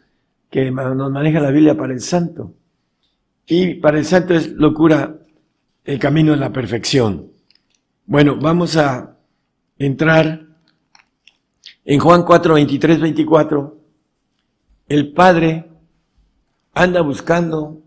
que 0.51 0.71
nos 0.71 1.11
maneja 1.11 1.41
la 1.41 1.51
Biblia 1.51 1.77
para 1.77 1.93
el 1.93 2.01
santo. 2.01 2.55
Y 3.47 3.75
para 3.75 3.99
el 3.99 4.05
santo 4.05 4.35
es 4.35 4.49
locura 4.49 5.19
el 5.85 5.99
camino 5.99 6.33
de 6.33 6.39
la 6.39 6.53
perfección. 6.53 7.31
Bueno, 8.07 8.37
vamos 8.41 8.77
a 8.77 9.16
entrar 9.79 10.47
en 11.85 12.01
Juan 12.01 12.25
4, 12.25 12.55
23, 12.55 13.01
24, 13.01 13.79
el 14.89 15.13
Padre 15.13 15.67
anda 16.75 17.01
buscando 17.01 17.83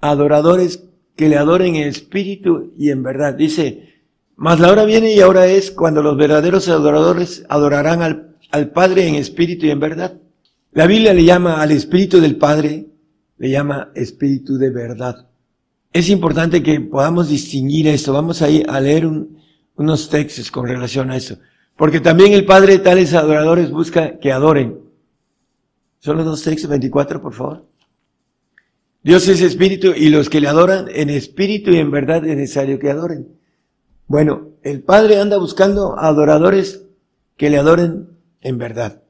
adoradores 0.00 0.84
que 1.16 1.28
le 1.28 1.36
adoren 1.36 1.76
en 1.76 1.88
espíritu 1.88 2.72
y 2.76 2.90
en 2.90 3.02
verdad. 3.02 3.34
Dice, 3.34 3.94
mas 4.36 4.60
la 4.60 4.70
hora 4.70 4.84
viene 4.84 5.12
y 5.12 5.20
ahora 5.20 5.46
es 5.46 5.70
cuando 5.70 6.02
los 6.02 6.16
verdaderos 6.16 6.68
adoradores 6.68 7.44
adorarán 7.48 8.02
al, 8.02 8.70
Padre 8.72 9.08
en 9.08 9.16
espíritu 9.16 9.66
y 9.66 9.70
en 9.70 9.80
verdad. 9.80 10.14
La 10.72 10.86
Biblia 10.86 11.12
le 11.12 11.24
llama 11.24 11.60
al 11.60 11.72
espíritu 11.72 12.20
del 12.20 12.36
Padre, 12.36 12.86
le 13.38 13.50
llama 13.50 13.90
espíritu 13.94 14.56
de 14.56 14.70
verdad. 14.70 15.26
Es 15.92 16.08
importante 16.10 16.62
que 16.62 16.80
podamos 16.80 17.28
distinguir 17.28 17.88
esto. 17.88 18.12
Vamos 18.12 18.40
a 18.40 18.48
ir 18.48 18.64
a 18.68 18.80
leer 18.80 19.06
un, 19.06 19.36
unos 19.76 20.08
textos 20.08 20.50
con 20.50 20.66
relación 20.66 21.10
a 21.10 21.16
eso. 21.16 21.38
Porque 21.76 22.00
también 22.00 22.32
el 22.32 22.44
Padre 22.44 22.74
de 22.74 22.78
tales 22.80 23.14
adoradores 23.14 23.70
busca 23.70 24.18
que 24.18 24.32
adoren. 24.32 24.80
Son 26.00 26.16
dos 26.24 26.42
textos, 26.42 26.70
24, 26.70 27.20
por 27.20 27.34
favor. 27.34 27.66
Dios 29.02 29.28
es 29.28 29.40
espíritu 29.40 29.92
y 29.96 30.08
los 30.08 30.28
que 30.28 30.40
le 30.40 30.48
adoran 30.48 30.88
en 30.92 31.10
espíritu 31.10 31.70
y 31.70 31.76
en 31.76 31.90
verdad 31.90 32.26
es 32.26 32.36
necesario 32.36 32.78
que 32.78 32.90
adoren. 32.90 33.28
Bueno, 34.08 34.48
el 34.62 34.82
Padre 34.82 35.20
anda 35.20 35.36
buscando 35.36 35.98
adoradores 35.98 36.82
que 37.36 37.50
le 37.50 37.58
adoren 37.58 38.08
en 38.40 38.58
verdad. 38.58 39.02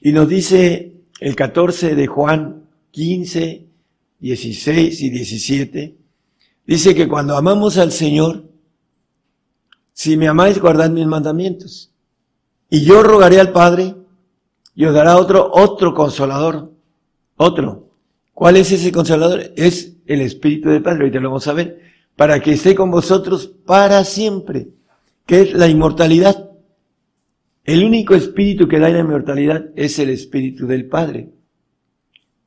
Y 0.00 0.12
nos 0.12 0.28
dice 0.28 0.94
el 1.20 1.34
14 1.34 1.94
de 1.94 2.06
Juan 2.06 2.64
15, 2.90 3.66
16 4.20 5.00
y 5.02 5.10
17, 5.10 5.96
dice 6.66 6.94
que 6.94 7.08
cuando 7.08 7.36
amamos 7.36 7.76
al 7.76 7.92
Señor, 7.92 8.44
si 9.94 10.16
me 10.16 10.26
amáis, 10.26 10.60
guardad 10.60 10.90
mis 10.90 11.06
mandamientos. 11.06 11.92
Y 12.68 12.84
yo 12.84 13.02
rogaré 13.04 13.38
al 13.40 13.52
Padre 13.52 13.94
y 14.74 14.84
os 14.84 14.92
dará 14.92 15.16
otro, 15.16 15.48
otro 15.52 15.94
consolador. 15.94 16.72
Otro. 17.36 17.88
¿Cuál 18.34 18.56
es 18.56 18.72
ese 18.72 18.90
consolador? 18.90 19.52
Es 19.56 19.96
el 20.06 20.20
Espíritu 20.20 20.68
del 20.68 20.82
Padre. 20.82 21.02
Ahorita 21.02 21.20
lo 21.20 21.28
vamos 21.28 21.46
a 21.46 21.52
ver. 21.52 21.80
Para 22.16 22.40
que 22.40 22.52
esté 22.52 22.74
con 22.74 22.90
vosotros 22.90 23.46
para 23.46 24.04
siempre. 24.04 24.68
Que 25.26 25.42
es 25.42 25.54
la 25.54 25.68
inmortalidad. 25.68 26.50
El 27.62 27.84
único 27.84 28.14
espíritu 28.14 28.66
que 28.66 28.80
da 28.80 28.88
la 28.88 28.98
inmortalidad 28.98 29.66
es 29.76 29.98
el 30.00 30.10
Espíritu 30.10 30.66
del 30.66 30.86
Padre. 30.86 31.30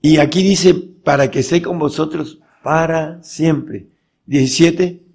Y 0.01 0.17
aquí 0.17 0.43
dice, 0.43 0.73
para 0.73 1.31
que 1.31 1.39
esté 1.39 1.61
con 1.61 1.79
vosotros 1.79 2.39
para 2.61 3.23
siempre. 3.23 3.87
17 4.25 5.06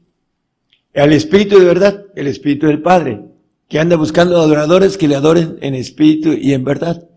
al 0.95 1.13
Espíritu 1.13 1.59
de 1.59 1.65
verdad, 1.65 2.07
el 2.15 2.27
Espíritu 2.27 2.67
del 2.67 2.83
Padre, 2.83 3.25
que 3.73 3.81
anda 3.81 3.97
buscando 3.97 4.37
adoradores 4.37 4.99
que 4.99 5.09
le 5.09 5.17
adoren 5.17 5.57
en 5.63 5.75
espíritu 5.75 6.33
y 6.33 6.53
en 6.53 6.63
verdad, 6.63 7.09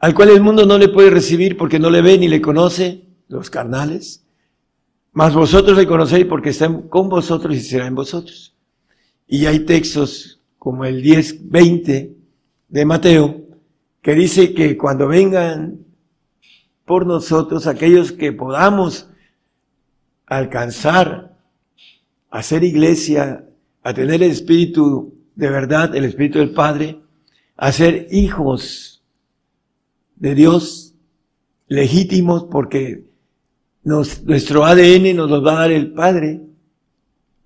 al 0.00 0.12
cual 0.12 0.30
el 0.30 0.40
mundo 0.40 0.66
no 0.66 0.76
le 0.76 0.88
puede 0.88 1.08
recibir 1.08 1.56
porque 1.56 1.78
no 1.78 1.88
le 1.88 2.02
ve 2.02 2.18
ni 2.18 2.26
le 2.26 2.40
conoce, 2.40 3.04
los 3.28 3.48
carnales, 3.48 4.24
mas 5.12 5.34
vosotros 5.34 5.78
le 5.78 5.86
conocéis 5.86 6.26
porque 6.26 6.48
está 6.48 6.68
con 6.88 7.08
vosotros 7.08 7.54
y 7.54 7.60
será 7.60 7.86
en 7.86 7.94
vosotros. 7.94 8.56
Y 9.28 9.46
hay 9.46 9.60
textos 9.60 10.40
como 10.58 10.84
el 10.84 11.00
10, 11.00 11.48
20 11.48 12.16
de 12.68 12.84
Mateo, 12.84 13.42
que 14.02 14.16
dice 14.16 14.52
que 14.52 14.76
cuando 14.76 15.06
vengan 15.06 15.78
por 16.84 17.06
nosotros, 17.06 17.68
aquellos 17.68 18.10
que 18.10 18.32
podamos 18.32 19.08
alcanzar 20.26 21.33
a 22.34 22.42
ser 22.42 22.64
iglesia, 22.64 23.46
a 23.84 23.94
tener 23.94 24.20
el 24.20 24.32
Espíritu 24.32 25.14
de 25.36 25.50
verdad, 25.50 25.94
el 25.94 26.04
Espíritu 26.04 26.40
del 26.40 26.50
Padre, 26.50 26.98
a 27.56 27.70
ser 27.70 28.08
hijos 28.10 29.04
de 30.16 30.34
Dios 30.34 30.96
legítimos 31.68 32.46
porque 32.50 33.04
nuestro 33.84 34.64
ADN 34.64 35.14
nos 35.14 35.30
los 35.30 35.46
va 35.46 35.52
a 35.52 35.60
dar 35.60 35.70
el 35.70 35.92
Padre, 35.92 36.40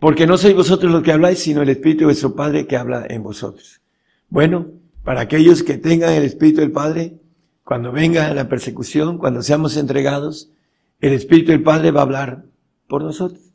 porque 0.01 0.27
no 0.27 0.39
sois 0.39 0.55
vosotros 0.55 0.91
los 0.91 1.03
que 1.03 1.13
habláis, 1.13 1.41
sino 1.41 1.61
el 1.61 1.69
Espíritu 1.69 2.01
de 2.01 2.07
vuestro 2.07 2.35
Padre 2.35 2.67
que 2.67 2.79
habla 2.79 3.05
en 3.11 3.23
vosotros. 3.23 3.83
Bueno, 4.31 4.69
para 5.05 5.21
aquellos 5.21 5.63
que 5.63 5.77
tengan 5.77 6.15
el 6.15 6.23
Espíritu 6.23 6.63
del 6.63 6.73
Padre, 6.73 7.19
cuando 7.63 7.93
venga 7.93 8.33
la 8.33 8.49
persecución, 8.49 9.19
cuando 9.19 9.43
seamos 9.43 9.77
entregados, 9.77 10.51
el 11.03 11.13
Espíritu 11.13 11.53
del 11.53 11.63
Padre 11.63 11.91
va 11.91 12.01
a 12.01 12.05
hablar 12.05 12.45
por 12.87 13.03
nosotros. 13.03 13.48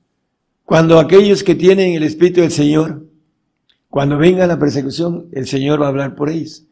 Cuando 0.66 1.00
aquellos 1.00 1.44
que 1.44 1.56
tienen 1.56 1.94
el 1.94 2.04
Espíritu 2.04 2.42
del 2.42 2.52
Señor, 2.52 3.06
cuando 3.90 4.18
venga 4.18 4.48
la 4.48 4.58
persecución, 4.58 5.28
el 5.32 5.46
Señor 5.46 5.82
va 5.82 5.86
a 5.86 5.90
hablar 5.90 6.16
por 6.16 6.30
ellos. 6.30 6.64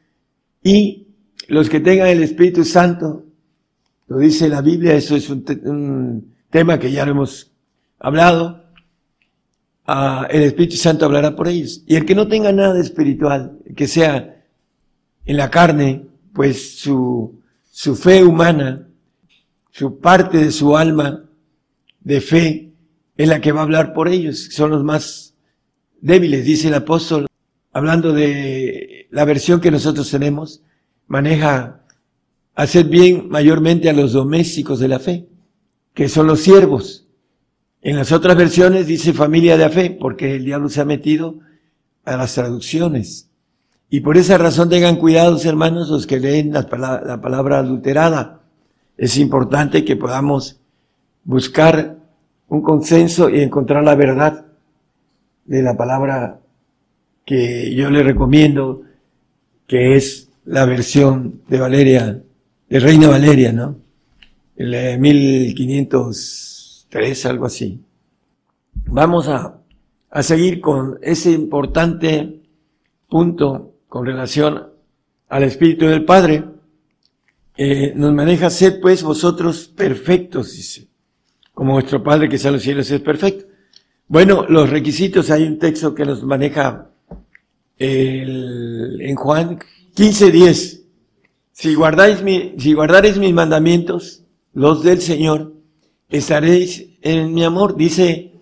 Y 0.63 1.07
los 1.47 1.69
que 1.69 1.79
tengan 1.79 2.07
el 2.07 2.23
Espíritu 2.23 2.63
Santo, 2.63 3.25
lo 4.07 4.17
dice 4.17 4.49
la 4.49 4.61
Biblia, 4.61 4.95
eso 4.95 5.15
es 5.15 5.29
un, 5.29 6.31
tema 6.49 6.79
que 6.79 6.91
ya 6.91 7.05
lo 7.05 7.11
hemos 7.11 7.51
hablado, 7.99 8.63
ah, 9.85 10.27
el 10.29 10.43
Espíritu 10.43 10.75
Santo 10.77 11.05
hablará 11.05 11.35
por 11.35 11.47
ellos. 11.47 11.83
Y 11.85 11.95
el 11.95 12.05
que 12.05 12.15
no 12.15 12.27
tenga 12.27 12.51
nada 12.51 12.79
espiritual, 12.79 13.57
que 13.75 13.87
sea 13.87 14.43
en 15.25 15.37
la 15.37 15.49
carne, 15.49 16.07
pues 16.33 16.79
su, 16.79 17.39
su 17.69 17.95
fe 17.95 18.23
humana, 18.23 18.87
su 19.71 19.99
parte 19.99 20.37
de 20.39 20.51
su 20.51 20.75
alma 20.75 21.23
de 21.99 22.21
fe, 22.21 22.70
es 23.21 23.29
la 23.29 23.39
que 23.39 23.51
va 23.51 23.59
a 23.59 23.63
hablar 23.63 23.93
por 23.93 24.07
ellos, 24.07 24.49
son 24.51 24.71
los 24.71 24.83
más 24.83 25.35
débiles, 26.01 26.43
dice 26.43 26.69
el 26.69 26.73
apóstol, 26.73 27.27
hablando 27.71 28.13
de 28.13 29.07
la 29.11 29.25
versión 29.25 29.61
que 29.61 29.69
nosotros 29.69 30.09
tenemos, 30.09 30.63
maneja 31.05 31.81
hacer 32.55 32.85
bien 32.85 33.29
mayormente 33.29 33.91
a 33.91 33.93
los 33.93 34.13
domésticos 34.13 34.79
de 34.79 34.87
la 34.87 34.97
fe, 34.97 35.27
que 35.93 36.09
son 36.09 36.25
los 36.25 36.39
siervos. 36.39 37.05
En 37.83 37.95
las 37.95 38.11
otras 38.11 38.35
versiones 38.35 38.87
dice 38.87 39.13
familia 39.13 39.55
de 39.55 39.65
la 39.65 39.69
fe, 39.69 39.91
porque 39.91 40.35
el 40.35 40.45
diablo 40.45 40.69
se 40.69 40.81
ha 40.81 40.85
metido 40.85 41.35
a 42.03 42.17
las 42.17 42.33
traducciones. 42.33 43.29
Y 43.91 43.99
por 43.99 44.17
esa 44.17 44.39
razón 44.39 44.69
tengan 44.69 44.95
cuidados, 44.95 45.45
hermanos, 45.45 45.89
los 45.89 46.07
que 46.07 46.19
leen 46.19 46.53
la 46.53 46.63
palabra, 46.63 47.05
la 47.05 47.21
palabra 47.21 47.59
adulterada. 47.59 48.41
Es 48.97 49.17
importante 49.17 49.85
que 49.85 49.95
podamos 49.95 50.59
buscar 51.23 52.00
un 52.51 52.61
consenso 52.61 53.29
y 53.29 53.41
encontrar 53.41 53.81
la 53.81 53.95
verdad 53.95 54.45
de 55.45 55.63
la 55.63 55.77
palabra 55.77 56.41
que 57.25 57.73
yo 57.73 57.89
le 57.89 58.03
recomiendo, 58.03 58.81
que 59.67 59.95
es 59.95 60.27
la 60.43 60.65
versión 60.65 61.43
de 61.47 61.61
Valeria, 61.61 62.21
de 62.67 62.79
Reina 62.81 63.07
Valeria, 63.07 63.53
¿no? 63.53 63.77
El 64.57 64.99
1503, 64.99 67.25
algo 67.25 67.45
así. 67.45 67.79
Vamos 68.85 69.29
a, 69.29 69.61
a 70.09 70.21
seguir 70.21 70.59
con 70.59 70.99
ese 71.01 71.31
importante 71.31 72.41
punto 73.07 73.75
con 73.87 74.05
relación 74.05 74.71
al 75.29 75.43
Espíritu 75.43 75.85
del 75.85 76.03
Padre. 76.03 76.43
Eh, 77.55 77.93
nos 77.95 78.13
maneja, 78.13 78.49
sed 78.49 78.81
pues 78.81 79.03
vosotros 79.03 79.69
perfectos, 79.69 80.51
dice, 80.51 80.90
como 81.61 81.73
vuestro 81.73 82.01
Padre 82.01 82.27
que 82.27 82.37
está 82.37 82.47
en 82.47 82.55
los 82.55 82.63
cielos 82.63 82.89
es 82.89 83.01
perfecto. 83.01 83.45
Bueno, 84.07 84.47
los 84.49 84.71
requisitos, 84.71 85.29
hay 85.29 85.43
un 85.43 85.59
texto 85.59 85.93
que 85.93 86.03
nos 86.03 86.23
maneja 86.23 86.89
en 87.77 89.15
Juan 89.15 89.59
15:10. 89.93 90.81
Si 91.51 91.75
guardáis 91.75 92.23
si 92.57 92.73
guardaréis 92.73 93.19
mis 93.19 93.31
mandamientos, 93.31 94.23
los 94.55 94.81
del 94.81 95.01
Señor, 95.01 95.53
estaréis 96.09 96.97
en 97.03 97.31
mi 97.31 97.43
amor. 97.43 97.75
Dice 97.75 98.33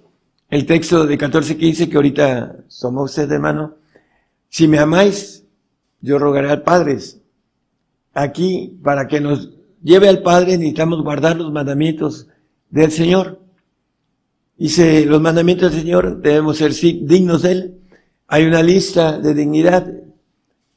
el 0.49 0.65
texto 0.65 1.05
de 1.05 1.17
14:15 1.17 1.89
que 1.89 1.97
ahorita 1.97 2.63
somos 2.69 3.11
usted 3.11 3.29
hermano. 3.29 3.75
Si 4.47 4.65
me 4.65 4.79
amáis, 4.79 5.43
yo 5.99 6.19
rogaré 6.19 6.51
al 6.51 6.61
Padre. 6.61 6.97
Aquí, 8.13 8.79
para 8.81 9.09
que 9.09 9.19
nos 9.19 9.49
lleve 9.83 10.07
al 10.07 10.21
Padre, 10.21 10.57
necesitamos 10.57 11.03
guardar 11.03 11.35
los 11.35 11.51
mandamientos 11.51 12.29
del 12.69 12.91
Señor. 12.91 13.39
Dice, 14.57 15.05
los 15.05 15.21
mandamientos 15.21 15.71
del 15.71 15.81
Señor 15.81 16.21
debemos 16.21 16.57
ser 16.57 16.73
dignos 16.73 17.43
de 17.43 17.51
Él. 17.51 17.79
Hay 18.27 18.45
una 18.45 18.61
lista 18.61 19.17
de 19.17 19.33
dignidad. 19.33 19.91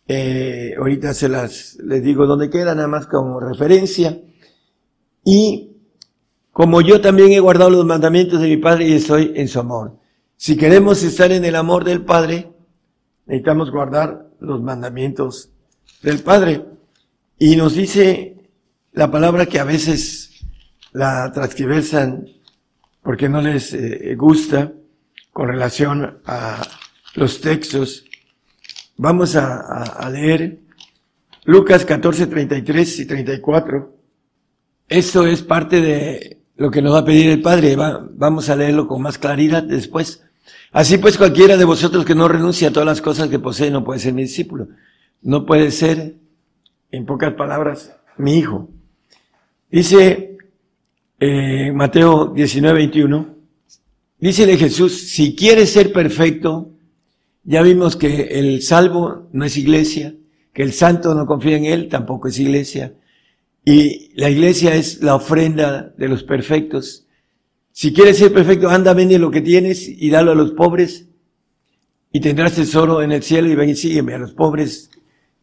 Eh, 0.06 0.74
ahorita 0.78 1.14
se 1.14 1.28
las, 1.28 1.76
les 1.82 2.02
digo 2.02 2.26
dónde 2.26 2.50
queda, 2.50 2.74
nada 2.74 2.88
más 2.88 3.06
como 3.06 3.40
referencia. 3.40 4.20
Y 5.24 5.72
como 6.52 6.80
yo 6.80 7.00
también 7.00 7.32
he 7.32 7.40
guardado 7.40 7.70
los 7.70 7.84
mandamientos 7.84 8.40
de 8.40 8.48
mi 8.48 8.56
Padre 8.56 8.88
y 8.88 8.92
estoy 8.92 9.32
en 9.34 9.48
su 9.48 9.60
amor. 9.60 9.96
Si 10.36 10.56
queremos 10.56 11.02
estar 11.02 11.32
en 11.32 11.44
el 11.44 11.56
amor 11.56 11.84
del 11.84 12.04
Padre, 12.04 12.52
necesitamos 13.26 13.70
guardar 13.70 14.28
los 14.40 14.60
mandamientos 14.60 15.50
del 16.02 16.20
Padre. 16.20 16.64
Y 17.38 17.56
nos 17.56 17.74
dice 17.74 18.36
la 18.92 19.10
palabra 19.10 19.46
que 19.46 19.58
a 19.58 19.64
veces 19.64 20.31
la 20.92 21.30
transcribersan 21.32 22.26
porque 23.02 23.28
no 23.28 23.40
les 23.40 23.72
eh, 23.74 24.14
gusta 24.16 24.72
con 25.32 25.48
relación 25.48 26.18
a 26.24 26.62
los 27.14 27.40
textos. 27.40 28.04
Vamos 28.96 29.34
a, 29.36 30.08
leer 30.10 30.60
Lucas 31.44 31.84
14, 31.84 32.26
33 32.26 33.00
y 33.00 33.06
34. 33.06 33.96
Esto 34.88 35.26
es 35.26 35.42
parte 35.42 35.80
de 35.80 36.42
lo 36.56 36.70
que 36.70 36.82
nos 36.82 36.94
va 36.94 36.98
a 36.98 37.04
pedir 37.04 37.30
el 37.30 37.42
Padre. 37.42 37.76
vamos 37.76 38.48
a 38.48 38.56
leerlo 38.56 38.86
con 38.86 39.02
más 39.02 39.18
claridad 39.18 39.62
después. 39.62 40.22
Así 40.70 40.98
pues, 40.98 41.18
cualquiera 41.18 41.56
de 41.56 41.64
vosotros 41.64 42.04
que 42.04 42.14
no 42.14 42.28
renuncie 42.28 42.68
a 42.68 42.72
todas 42.72 42.86
las 42.86 43.00
cosas 43.00 43.28
que 43.28 43.38
posee 43.38 43.70
no 43.70 43.84
puede 43.84 44.00
ser 44.00 44.12
mi 44.12 44.22
discípulo. 44.22 44.68
No 45.22 45.46
puede 45.46 45.70
ser, 45.70 46.16
en 46.90 47.06
pocas 47.06 47.34
palabras, 47.34 47.96
mi 48.16 48.38
hijo. 48.38 48.68
Dice 49.70 50.31
eh, 51.24 51.70
Mateo 51.72 52.32
19, 52.34 52.78
21, 52.78 53.36
dícele 54.18 54.56
Jesús, 54.56 55.08
si 55.10 55.36
quieres 55.36 55.70
ser 55.70 55.92
perfecto, 55.92 56.72
ya 57.44 57.62
vimos 57.62 57.94
que 57.94 58.22
el 58.40 58.60
salvo 58.60 59.28
no 59.32 59.44
es 59.44 59.56
iglesia, 59.56 60.16
que 60.52 60.64
el 60.64 60.72
santo 60.72 61.14
no 61.14 61.24
confía 61.24 61.56
en 61.56 61.66
él, 61.66 61.88
tampoco 61.88 62.26
es 62.26 62.40
iglesia, 62.40 62.94
y 63.64 64.10
la 64.16 64.30
iglesia 64.30 64.74
es 64.74 65.00
la 65.00 65.14
ofrenda 65.14 65.94
de 65.96 66.08
los 66.08 66.24
perfectos. 66.24 67.06
Si 67.70 67.92
quieres 67.92 68.18
ser 68.18 68.32
perfecto, 68.32 68.68
anda, 68.68 68.92
vende 68.92 69.16
lo 69.20 69.30
que 69.30 69.42
tienes 69.42 69.88
y 69.88 70.10
dalo 70.10 70.32
a 70.32 70.34
los 70.34 70.50
pobres, 70.50 71.06
y 72.12 72.18
tendrás 72.18 72.56
tesoro 72.56 73.00
en 73.00 73.12
el 73.12 73.22
cielo 73.22 73.48
y 73.48 73.54
ven 73.54 73.70
y 73.70 73.76
sígueme 73.76 74.14
a 74.14 74.18
los 74.18 74.32
pobres 74.32 74.90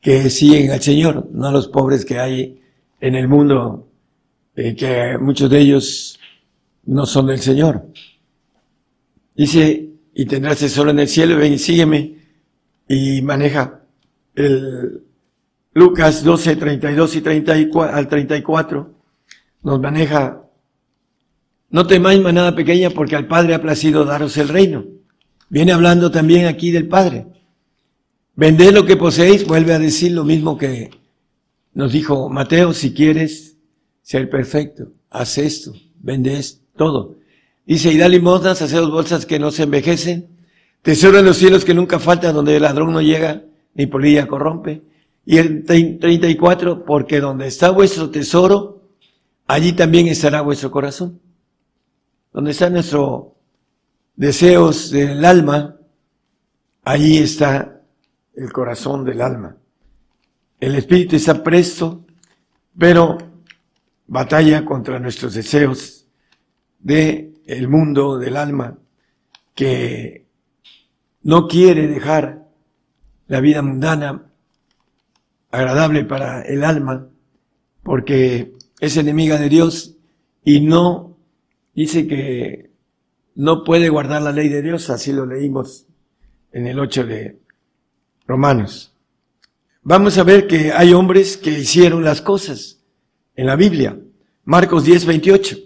que 0.02 0.30
siguen 0.30 0.72
al 0.72 0.82
Señor, 0.82 1.30
no 1.32 1.48
a 1.48 1.54
los 1.54 1.70
pobres 1.70 2.04
que 2.04 2.20
hay 2.20 2.60
en 3.00 3.16
el 3.16 3.30
mundo 3.30 3.89
que 4.76 5.18
muchos 5.20 5.50
de 5.50 5.60
ellos 5.60 6.20
no 6.86 7.06
son 7.06 7.28
del 7.28 7.40
Señor. 7.40 7.88
Dice, 9.36 9.90
y 10.14 10.26
tendrás 10.26 10.60
tesoro 10.60 10.92
en 10.92 11.00
el 11.00 11.08
cielo, 11.08 11.38
ven 11.38 11.54
y 11.54 11.60
sígueme, 11.60 12.18
y 12.88 13.22
maneja 13.22 13.82
el 14.36 15.04
Lucas 15.74 16.24
12, 16.24 16.56
32 16.58 17.16
y 17.16 17.22
34, 17.22 17.96
al 17.96 18.08
34, 18.08 18.94
nos 19.64 19.80
maneja, 19.80 20.42
no 21.70 21.88
temáis 21.88 22.20
manada 22.22 22.56
pequeña 22.56 22.90
porque 22.90 23.16
al 23.16 23.28
Padre 23.28 23.54
ha 23.54 23.62
placido 23.62 24.04
daros 24.04 24.36
el 24.38 24.50
reino. 24.50 24.84
Viene 25.48 25.72
hablando 25.72 26.12
también 26.12 26.48
aquí 26.48 26.72
del 26.72 26.88
Padre. 26.88 27.28
Vended 28.36 28.74
lo 28.74 28.86
que 28.86 28.98
poseéis, 28.98 29.46
vuelve 29.46 29.74
a 29.74 29.80
decir 29.80 30.12
lo 30.12 30.24
mismo 30.24 30.58
que 30.58 30.90
nos 31.74 31.94
dijo 31.94 32.30
Mateo, 32.30 32.74
si 32.74 32.94
quieres 32.94 33.49
ser 34.10 34.28
perfecto, 34.28 34.92
haz 35.12 35.38
esto, 35.38 35.72
vende 36.00 36.36
esto, 36.36 36.66
todo. 36.76 37.18
Dice, 37.64 37.94
y 37.94 37.98
da 38.00 38.10
limosnas, 38.10 38.60
hace 38.60 38.78
dos 38.78 38.90
bolsas 38.90 39.28
que 39.28 39.38
no 39.38 39.52
se 39.52 39.62
envejecen, 39.62 40.30
tesoro 40.82 41.20
en 41.20 41.26
los 41.26 41.38
cielos 41.38 41.64
que 41.64 41.76
nunca 41.76 42.00
falta, 42.00 42.34
donde 42.34 42.56
el 42.56 42.64
ladrón 42.64 42.92
no 42.92 43.04
llega, 43.04 43.44
ni 43.76 43.86
polilla 43.86 44.28
corrompe. 44.28 44.82
Y 45.28 45.38
el 45.38 45.64
34, 45.64 46.86
porque 46.86 47.20
donde 47.20 47.46
está 47.46 47.70
vuestro 47.70 48.10
tesoro, 48.10 48.82
allí 49.46 49.74
también 49.74 50.08
estará 50.08 50.42
vuestro 50.42 50.72
corazón. 50.72 51.22
Donde 52.34 52.50
están 52.50 52.74
nuestros 52.74 53.26
deseos 54.16 54.90
del 54.90 55.24
alma, 55.24 55.78
allí 56.84 57.20
está 57.20 57.80
el 58.34 58.52
corazón 58.52 59.06
del 59.06 59.22
alma. 59.22 59.56
El 60.60 60.74
espíritu 60.74 61.16
está 61.16 61.44
presto, 61.44 62.08
pero 62.76 63.29
batalla 64.10 64.66
contra 64.66 65.00
nuestros 65.00 65.36
deseos 65.36 66.08
de 66.80 67.32
el 67.46 67.68
mundo 67.68 68.18
del 68.18 68.38
alma 68.38 68.78
que 69.54 70.26
no 71.22 71.48
quiere 71.48 71.88
dejar 71.88 72.48
la 73.28 73.40
vida 73.40 73.62
mundana 73.62 74.32
agradable 75.52 76.06
para 76.06 76.42
el 76.42 76.64
alma 76.64 77.08
porque 77.84 78.54
es 78.80 78.98
enemiga 78.98 79.38
de 79.38 79.50
Dios 79.50 79.96
y 80.44 80.62
no 80.62 81.16
dice 81.76 82.08
que 82.08 82.72
no 83.36 83.64
puede 83.64 83.90
guardar 83.90 84.24
la 84.24 84.32
ley 84.32 84.50
de 84.50 84.64
Dios, 84.64 84.90
así 84.90 85.14
lo 85.14 85.26
leímos 85.26 85.86
en 86.52 86.66
el 86.66 86.80
8 86.80 87.06
de 87.06 87.40
Romanos. 88.28 88.92
Vamos 89.84 90.18
a 90.18 90.24
ver 90.24 90.48
que 90.48 90.72
hay 90.72 90.94
hombres 90.94 91.38
que 91.38 91.52
hicieron 91.52 92.04
las 92.04 92.22
cosas 92.22 92.79
en 93.40 93.46
la 93.46 93.56
Biblia, 93.56 93.98
Marcos 94.44 94.84
10, 94.84 95.06
28, 95.06 95.58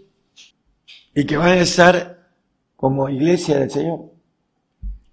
y 1.15 1.25
que 1.25 1.37
van 1.37 1.53
a 1.53 1.61
estar 1.61 2.29
como 2.75 3.09
iglesia 3.09 3.57
del 3.57 3.71
Señor. 3.71 4.11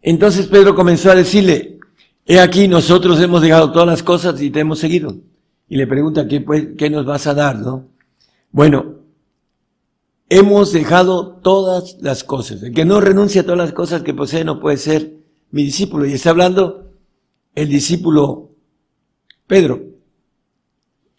Entonces 0.02 0.46
Pedro 0.46 0.74
comenzó 0.74 1.10
a 1.10 1.14
decirle, 1.14 1.78
he 2.26 2.38
aquí 2.38 2.68
nosotros 2.68 3.18
hemos 3.22 3.40
dejado 3.40 3.72
todas 3.72 3.88
las 3.88 4.02
cosas 4.02 4.38
y 4.42 4.50
te 4.50 4.60
hemos 4.60 4.78
seguido. 4.78 5.16
Y 5.70 5.76
le 5.78 5.86
pregunta, 5.86 6.28
¿qué, 6.28 6.42
pues, 6.42 6.68
qué 6.76 6.90
nos 6.90 7.06
vas 7.06 7.26
a 7.26 7.32
dar? 7.32 7.58
¿no? 7.58 7.88
Bueno, 8.52 8.96
hemos 10.28 10.70
dejado 10.74 11.36
todas 11.36 11.96
las 12.02 12.24
cosas. 12.24 12.62
El 12.62 12.74
que 12.74 12.84
no 12.84 13.00
renuncia 13.00 13.40
a 13.40 13.44
todas 13.44 13.58
las 13.58 13.72
cosas 13.72 14.02
que 14.02 14.12
posee 14.12 14.44
no 14.44 14.60
puede 14.60 14.76
ser 14.76 15.14
mi 15.50 15.64
discípulo. 15.64 16.04
Y 16.04 16.12
está 16.12 16.28
hablando 16.28 16.90
el 17.54 17.70
discípulo 17.70 18.50
Pedro. 19.46 19.89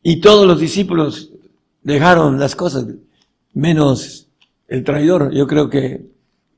Y 0.04 0.20
todos 0.20 0.48
los 0.48 0.60
discípulos 0.60 1.32
dejaron 1.84 2.40
las 2.40 2.56
cosas, 2.56 2.86
menos 3.54 4.28
el 4.68 4.84
traidor. 4.84 5.32
Yo 5.32 5.48
creo 5.48 5.70
que 5.70 6.06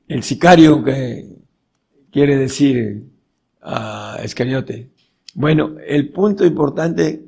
el 0.08 0.22
sicario 0.22 0.82
que 0.82 1.36
quiere 2.10 2.36
decir 2.36 3.04
a 3.60 4.18
Escariote. 4.22 4.90
Bueno, 5.34 5.76
el 5.86 6.10
punto 6.10 6.44
importante 6.44 7.24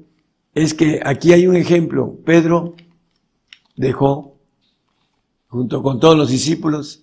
es 0.54 0.74
que 0.74 1.00
aquí 1.04 1.32
hay 1.32 1.46
un 1.46 1.56
ejemplo. 1.56 2.18
Pedro 2.24 2.74
dejó, 3.74 4.38
junto 5.48 5.82
con 5.82 6.00
todos 6.00 6.16
los 6.16 6.30
discípulos, 6.30 7.02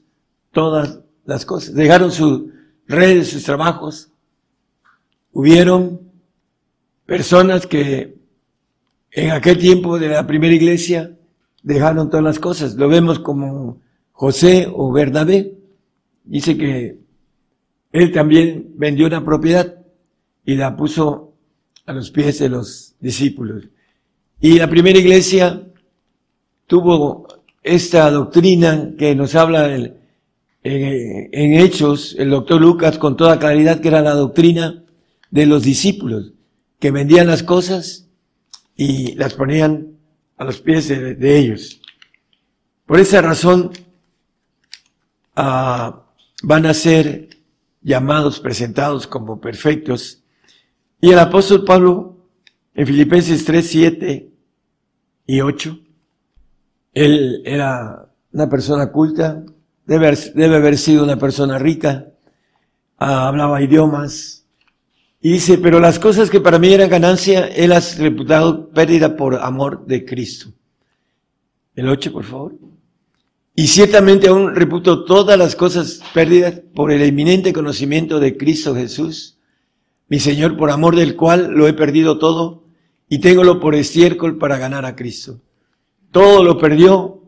todas 0.51 0.99
las 1.25 1.45
cosas. 1.45 1.75
Dejaron 1.75 2.11
sus 2.11 2.43
redes, 2.87 3.29
sus 3.29 3.43
trabajos. 3.43 4.09
Hubieron 5.33 5.99
personas 7.05 7.67
que 7.67 8.22
en 9.13 9.31
aquel 9.31 9.57
tiempo 9.57 9.99
de 9.99 10.09
la 10.09 10.25
primera 10.25 10.53
iglesia 10.53 11.15
dejaron 11.61 12.09
todas 12.09 12.23
las 12.23 12.39
cosas. 12.39 12.75
Lo 12.75 12.89
vemos 12.89 13.19
como 13.19 13.79
José 14.11 14.67
o 14.71 14.91
Bernabé. 14.91 15.53
Dice 16.23 16.57
que 16.57 16.97
él 17.91 18.11
también 18.11 18.73
vendió 18.75 19.05
una 19.05 19.23
propiedad 19.23 19.75
y 20.45 20.55
la 20.55 20.75
puso 20.75 21.33
a 21.85 21.93
los 21.93 22.09
pies 22.09 22.39
de 22.39 22.49
los 22.49 22.95
discípulos. 22.99 23.65
Y 24.41 24.57
la 24.57 24.69
primera 24.69 24.97
iglesia 24.97 25.61
tuvo 26.65 27.27
esta 27.61 28.09
doctrina 28.09 28.93
que 28.97 29.15
nos 29.15 29.35
habla 29.35 29.73
en, 29.73 29.95
en, 30.63 31.53
Hechos, 31.53 32.15
el 32.17 32.31
doctor 32.31 32.59
Lucas 32.59 32.97
con 32.97 33.15
toda 33.15 33.39
claridad, 33.39 33.79
que 33.79 33.89
era 33.89 34.01
la 34.01 34.15
doctrina 34.15 34.83
de 35.29 35.45
los 35.45 35.63
discípulos, 35.63 36.33
que 36.79 36.91
vendían 36.91 37.27
las 37.27 37.43
cosas 37.43 38.02
y 38.75 39.15
las 39.15 39.33
ponían 39.33 39.97
a 40.37 40.45
los 40.45 40.59
pies 40.61 40.87
de, 40.87 41.37
ellos. 41.37 41.79
Por 42.85 42.99
esa 42.99 43.21
razón 43.21 43.71
uh, 45.37 45.91
van 46.43 46.65
a 46.65 46.73
ser 46.73 47.29
llamados, 47.81 48.39
presentados 48.39 49.07
como 49.07 49.39
perfectos. 49.39 50.23
Y 50.99 51.11
el 51.11 51.19
apóstol 51.19 51.65
Pablo, 51.65 52.17
en 52.73 52.87
Filipenses 52.87 53.45
3, 53.45 53.67
7 53.69 54.31
y 55.27 55.41
8, 55.41 55.79
él 56.93 57.41
era 57.45 58.09
una 58.31 58.49
persona 58.49 58.91
culta, 58.91 59.43
debe, 59.85 60.15
debe 60.33 60.55
haber 60.55 60.77
sido 60.77 61.03
una 61.03 61.17
persona 61.17 61.59
rica, 61.59 62.07
ah, 62.97 63.27
hablaba 63.27 63.61
idiomas, 63.61 64.42
y 65.23 65.31
dice, 65.31 65.57
pero 65.57 65.79
las 65.79 65.97
cosas 65.97 66.29
que 66.29 66.39
para 66.39 66.59
mí 66.59 66.71
eran 66.71 66.91
ganancia, 66.91 67.47
él 67.47 67.71
las 67.71 67.97
reputado 67.97 68.69
pérdida 68.69 69.15
por 69.15 69.35
amor 69.35 69.87
de 69.87 70.05
Cristo. 70.05 70.51
El 71.75 71.89
8, 71.89 72.13
por 72.13 72.23
favor. 72.23 72.53
Y 73.55 73.65
ciertamente 73.65 74.27
aún 74.27 74.53
reputo 74.53 75.03
todas 75.05 75.39
las 75.39 75.55
cosas 75.55 76.01
pérdidas 76.13 76.61
por 76.75 76.91
el 76.91 77.01
eminente 77.01 77.53
conocimiento 77.53 78.19
de 78.19 78.37
Cristo 78.37 78.75
Jesús, 78.75 79.39
mi 80.07 80.19
Señor, 80.19 80.57
por 80.57 80.69
amor 80.69 80.95
del 80.95 81.15
cual 81.15 81.49
lo 81.51 81.67
he 81.67 81.73
perdido 81.73 82.19
todo 82.19 82.65
y 83.09 83.17
téngolo 83.17 83.59
por 83.59 83.73
estiércol 83.73 84.37
para 84.37 84.59
ganar 84.59 84.85
a 84.85 84.95
Cristo 84.95 85.39
todo 86.13 86.43
lo 86.43 86.59
perdió 86.59 87.23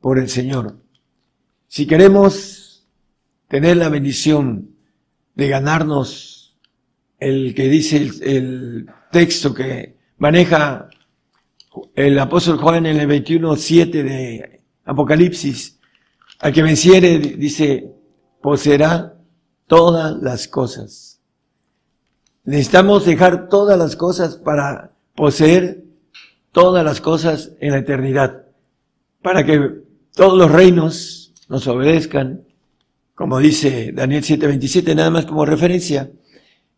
por 0.00 0.18
el 0.18 0.30
Señor. 0.30 0.78
Si 1.68 1.86
queremos 1.86 2.88
tener 3.46 3.76
la 3.76 3.90
bendición 3.90 4.70
de 5.34 5.48
ganarnos 5.48 6.39
el 7.20 7.54
que 7.54 7.68
dice 7.68 8.10
el, 8.22 8.86
texto 9.12 9.52
que 9.52 9.96
maneja 10.18 10.88
el 11.96 12.18
apóstol 12.18 12.58
Juan 12.58 12.86
en 12.86 13.00
el 13.00 13.08
21.7 13.08 13.90
de 13.90 14.60
Apocalipsis, 14.84 15.80
al 16.38 16.52
que 16.52 16.62
venciere, 16.62 17.18
dice, 17.18 17.92
poseerá 18.40 19.16
todas 19.66 20.16
las 20.22 20.46
cosas. 20.46 21.20
Necesitamos 22.44 23.04
dejar 23.04 23.48
todas 23.48 23.76
las 23.78 23.96
cosas 23.96 24.36
para 24.36 24.92
poseer 25.14 25.84
todas 26.52 26.84
las 26.84 27.00
cosas 27.00 27.52
en 27.60 27.72
la 27.72 27.78
eternidad, 27.78 28.46
para 29.22 29.44
que 29.44 29.82
todos 30.14 30.38
los 30.38 30.50
reinos 30.50 31.34
nos 31.48 31.66
obedezcan, 31.66 32.44
como 33.14 33.38
dice 33.38 33.92
Daniel 33.92 34.22
7:27, 34.22 34.94
nada 34.94 35.10
más 35.10 35.26
como 35.26 35.44
referencia, 35.44 36.10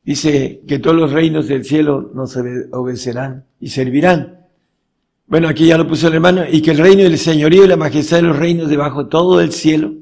dice 0.05 0.63
que 0.67 0.79
todos 0.79 0.97
los 0.97 1.13
reinos 1.13 1.49
del 1.49 1.65
cielo 1.65 2.11
nos 2.15 2.37
obedecerán 2.37 3.45
y 3.61 3.69
servirán. 3.69 4.47
Bueno, 5.27 5.49
aquí 5.49 5.67
ya 5.67 5.79
lo 5.79 5.87
puso 5.89 6.09
el 6.09 6.15
hermano, 6.15 6.43
y 6.51 6.61
que 6.61 6.73
el 6.73 6.79
reino 6.79 7.03
y 7.03 7.07
el 7.07 7.19
señorío 7.19 7.65
y 7.65 7.69
la 7.69 7.77
majestad 7.77 8.19
de 8.19 8.25
los 8.25 8.39
reinos 8.39 8.69
debajo 8.69 9.07
todo 9.07 9.41
el 9.41 9.53
cielo, 9.53 9.95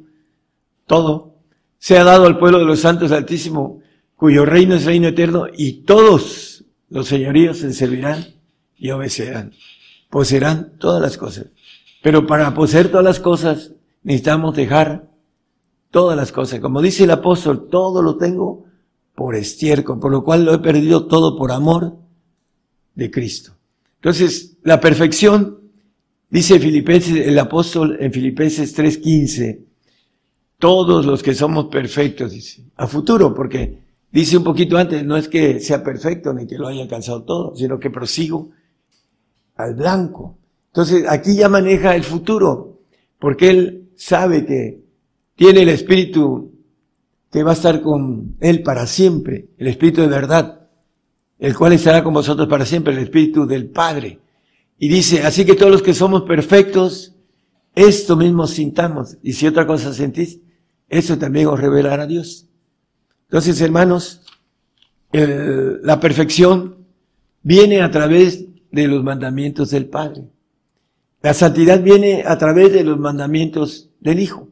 todo, 0.86 1.36
sea 1.78 2.02
dado 2.02 2.26
al 2.26 2.38
pueblo 2.38 2.58
de 2.58 2.64
los 2.64 2.80
santos 2.80 3.12
altísimo, 3.12 3.80
cuyo 4.16 4.44
reino 4.44 4.74
es 4.74 4.84
reino 4.84 5.08
eterno, 5.08 5.46
y 5.56 5.84
todos 5.84 6.64
los 6.88 7.06
señoríos 7.06 7.58
se 7.58 7.72
servirán 7.72 8.26
y 8.76 8.90
obedecerán. 8.90 9.52
Poseerán 10.08 10.72
todas 10.78 11.00
las 11.00 11.16
cosas. 11.16 11.46
Pero 12.02 12.26
para 12.26 12.52
poseer 12.52 12.88
todas 12.88 13.04
las 13.04 13.20
cosas 13.20 13.72
necesitamos 14.02 14.56
dejar 14.56 15.08
todas 15.90 16.16
las 16.16 16.32
cosas. 16.32 16.58
Como 16.58 16.82
dice 16.82 17.04
el 17.04 17.10
apóstol, 17.12 17.68
todo 17.70 18.02
lo 18.02 18.16
tengo 18.16 18.64
por 19.20 19.36
estiércol, 19.36 20.00
por 20.00 20.10
lo 20.10 20.24
cual 20.24 20.46
lo 20.46 20.54
he 20.54 20.60
perdido 20.60 21.06
todo 21.06 21.36
por 21.36 21.52
amor 21.52 21.98
de 22.94 23.10
Cristo. 23.10 23.52
Entonces, 23.96 24.56
la 24.62 24.80
perfección, 24.80 25.58
dice 26.30 26.58
Filipenses, 26.58 27.26
el 27.26 27.38
apóstol 27.38 27.98
en 28.00 28.14
Filipenses 28.14 28.74
3:15, 28.74 29.62
todos 30.58 31.04
los 31.04 31.22
que 31.22 31.34
somos 31.34 31.66
perfectos, 31.66 32.32
dice, 32.32 32.64
a 32.76 32.86
futuro, 32.86 33.34
porque 33.34 33.82
dice 34.10 34.38
un 34.38 34.44
poquito 34.44 34.78
antes, 34.78 35.04
no 35.04 35.18
es 35.18 35.28
que 35.28 35.60
sea 35.60 35.84
perfecto 35.84 36.32
ni 36.32 36.46
que 36.46 36.56
lo 36.56 36.68
haya 36.68 36.80
alcanzado 36.80 37.22
todo, 37.22 37.54
sino 37.54 37.78
que 37.78 37.90
prosigo 37.90 38.48
al 39.56 39.74
blanco. 39.74 40.38
Entonces 40.68 41.04
aquí 41.06 41.36
ya 41.36 41.50
maneja 41.50 41.94
el 41.94 42.04
futuro, 42.04 42.80
porque 43.18 43.50
él 43.50 43.90
sabe 43.96 44.46
que 44.46 44.82
tiene 45.36 45.60
el 45.60 45.68
espíritu 45.68 46.54
que 47.30 47.42
va 47.42 47.50
a 47.50 47.54
estar 47.54 47.80
con 47.80 48.36
él 48.40 48.62
para 48.62 48.86
siempre, 48.86 49.48
el 49.56 49.68
espíritu 49.68 50.00
de 50.00 50.08
verdad, 50.08 50.68
el 51.38 51.56
cual 51.56 51.72
estará 51.72 52.02
con 52.02 52.12
vosotros 52.12 52.48
para 52.48 52.66
siempre, 52.66 52.92
el 52.92 52.98
espíritu 53.00 53.46
del 53.46 53.66
Padre. 53.66 54.18
Y 54.78 54.88
dice, 54.88 55.22
así 55.22 55.44
que 55.44 55.54
todos 55.54 55.70
los 55.70 55.82
que 55.82 55.94
somos 55.94 56.22
perfectos, 56.22 57.14
esto 57.74 58.16
mismo 58.16 58.46
sintamos. 58.46 59.16
Y 59.22 59.34
si 59.34 59.46
otra 59.46 59.66
cosa 59.66 59.92
sentís, 59.92 60.40
eso 60.88 61.18
también 61.18 61.46
os 61.46 61.60
revelará 61.60 62.06
Dios. 62.06 62.46
Entonces, 63.28 63.60
hermanos, 63.60 64.22
la 65.12 66.00
perfección 66.00 66.86
viene 67.42 67.80
a 67.80 67.90
través 67.90 68.44
de 68.72 68.88
los 68.88 69.04
mandamientos 69.04 69.70
del 69.70 69.86
Padre. 69.86 70.24
La 71.22 71.34
santidad 71.34 71.82
viene 71.82 72.24
a 72.26 72.38
través 72.38 72.72
de 72.72 72.82
los 72.82 72.98
mandamientos 72.98 73.90
del 74.00 74.18
Hijo. 74.18 74.48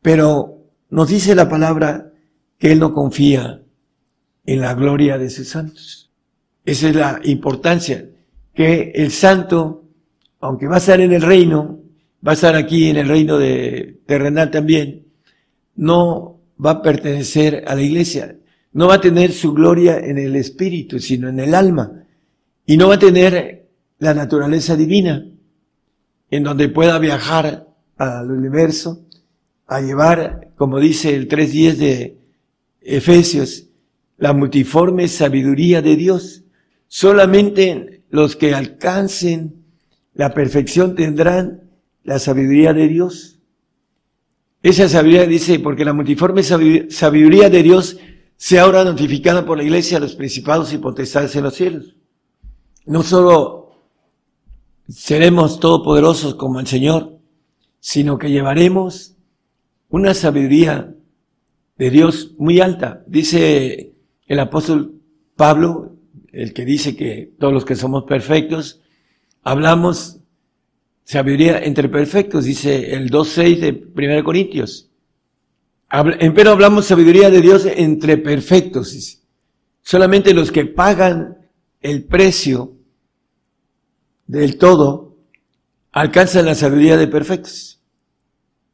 Pero 0.00 0.62
nos 0.88 1.08
dice 1.08 1.34
la 1.34 1.48
palabra 1.48 2.12
Él 2.72 2.78
no 2.80 2.92
confía 2.92 3.62
en 4.46 4.60
la 4.60 4.74
gloria 4.74 5.18
de 5.18 5.30
sus 5.30 5.48
santos. 5.48 6.10
Esa 6.64 6.88
es 6.88 6.96
la 6.96 7.20
importancia, 7.24 8.08
que 8.52 8.92
el 8.94 9.10
santo 9.10 9.84
aunque 10.44 10.66
va 10.66 10.74
a 10.74 10.78
estar 10.78 11.00
en 11.00 11.10
el 11.10 11.22
reino, 11.22 11.80
va 12.26 12.32
a 12.32 12.34
estar 12.34 12.54
aquí 12.54 12.90
en 12.90 12.98
el 12.98 13.08
reino 13.08 13.38
de 13.38 14.00
terrenal 14.04 14.50
también, 14.50 15.06
no 15.74 16.38
va 16.62 16.72
a 16.72 16.82
pertenecer 16.82 17.64
a 17.66 17.74
la 17.74 17.80
iglesia, 17.80 18.36
no 18.74 18.88
va 18.88 18.96
a 18.96 19.00
tener 19.00 19.32
su 19.32 19.54
gloria 19.54 19.96
en 19.96 20.18
el 20.18 20.36
espíritu, 20.36 20.98
sino 20.98 21.30
en 21.30 21.40
el 21.40 21.54
alma, 21.54 22.04
y 22.66 22.76
no 22.76 22.88
va 22.88 22.96
a 22.96 22.98
tener 22.98 23.68
la 24.00 24.12
naturaleza 24.12 24.76
divina, 24.76 25.26
en 26.30 26.42
donde 26.42 26.68
pueda 26.68 26.98
viajar 26.98 27.66
al 27.96 28.30
universo, 28.30 29.00
a 29.66 29.80
llevar, 29.80 30.50
como 30.56 30.78
dice 30.78 31.14
el 31.14 31.26
3.10 31.26 31.76
de 31.76 32.18
Efesios, 32.84 33.68
la 34.18 34.32
multiforme 34.32 35.08
sabiduría 35.08 35.82
de 35.82 35.96
Dios. 35.96 36.44
Solamente 36.86 38.04
los 38.10 38.36
que 38.36 38.54
alcancen 38.54 39.64
la 40.12 40.32
perfección 40.32 40.94
tendrán 40.94 41.70
la 42.04 42.18
sabiduría 42.18 42.72
de 42.72 42.88
Dios. 42.88 43.40
Esa 44.62 44.88
sabiduría 44.88 45.26
dice, 45.26 45.58
porque 45.58 45.84
la 45.84 45.92
multiforme 45.92 46.42
sabiduría 46.42 47.50
de 47.50 47.62
Dios 47.62 47.98
sea 48.36 48.62
ahora 48.62 48.84
notificada 48.84 49.44
por 49.44 49.58
la 49.58 49.64
iglesia 49.64 49.96
a 49.96 50.00
los 50.00 50.14
principados 50.14 50.72
y 50.72 50.78
potestades 50.78 51.34
en 51.36 51.44
los 51.44 51.54
cielos. 51.54 51.96
No 52.86 53.02
solo 53.02 53.64
seremos 54.88 55.60
todopoderosos 55.60 56.34
como 56.34 56.60
el 56.60 56.66
Señor, 56.66 57.18
sino 57.80 58.18
que 58.18 58.30
llevaremos 58.30 59.16
una 59.88 60.14
sabiduría 60.14 60.94
de 61.76 61.90
Dios 61.90 62.32
muy 62.38 62.60
alta. 62.60 63.02
Dice 63.06 63.94
el 64.26 64.40
apóstol 64.40 65.00
Pablo, 65.36 65.96
el 66.32 66.52
que 66.52 66.64
dice 66.64 66.96
que 66.96 67.32
todos 67.38 67.52
los 67.52 67.64
que 67.64 67.76
somos 67.76 68.04
perfectos, 68.04 68.80
hablamos 69.42 70.20
sabiduría 71.04 71.58
entre 71.58 71.88
perfectos, 71.88 72.44
dice 72.44 72.94
el 72.94 73.10
2.6 73.10 73.58
de 73.58 73.86
1 73.94 74.24
Corintios. 74.24 74.90
Pero 76.34 76.50
hablamos 76.50 76.86
sabiduría 76.86 77.30
de 77.30 77.40
Dios 77.40 77.66
entre 77.66 78.16
perfectos. 78.16 79.22
Solamente 79.82 80.34
los 80.34 80.50
que 80.50 80.64
pagan 80.64 81.38
el 81.80 82.04
precio 82.04 82.72
del 84.26 84.56
todo 84.56 85.18
alcanzan 85.92 86.46
la 86.46 86.54
sabiduría 86.54 86.96
de 86.96 87.06
perfectos. 87.06 87.80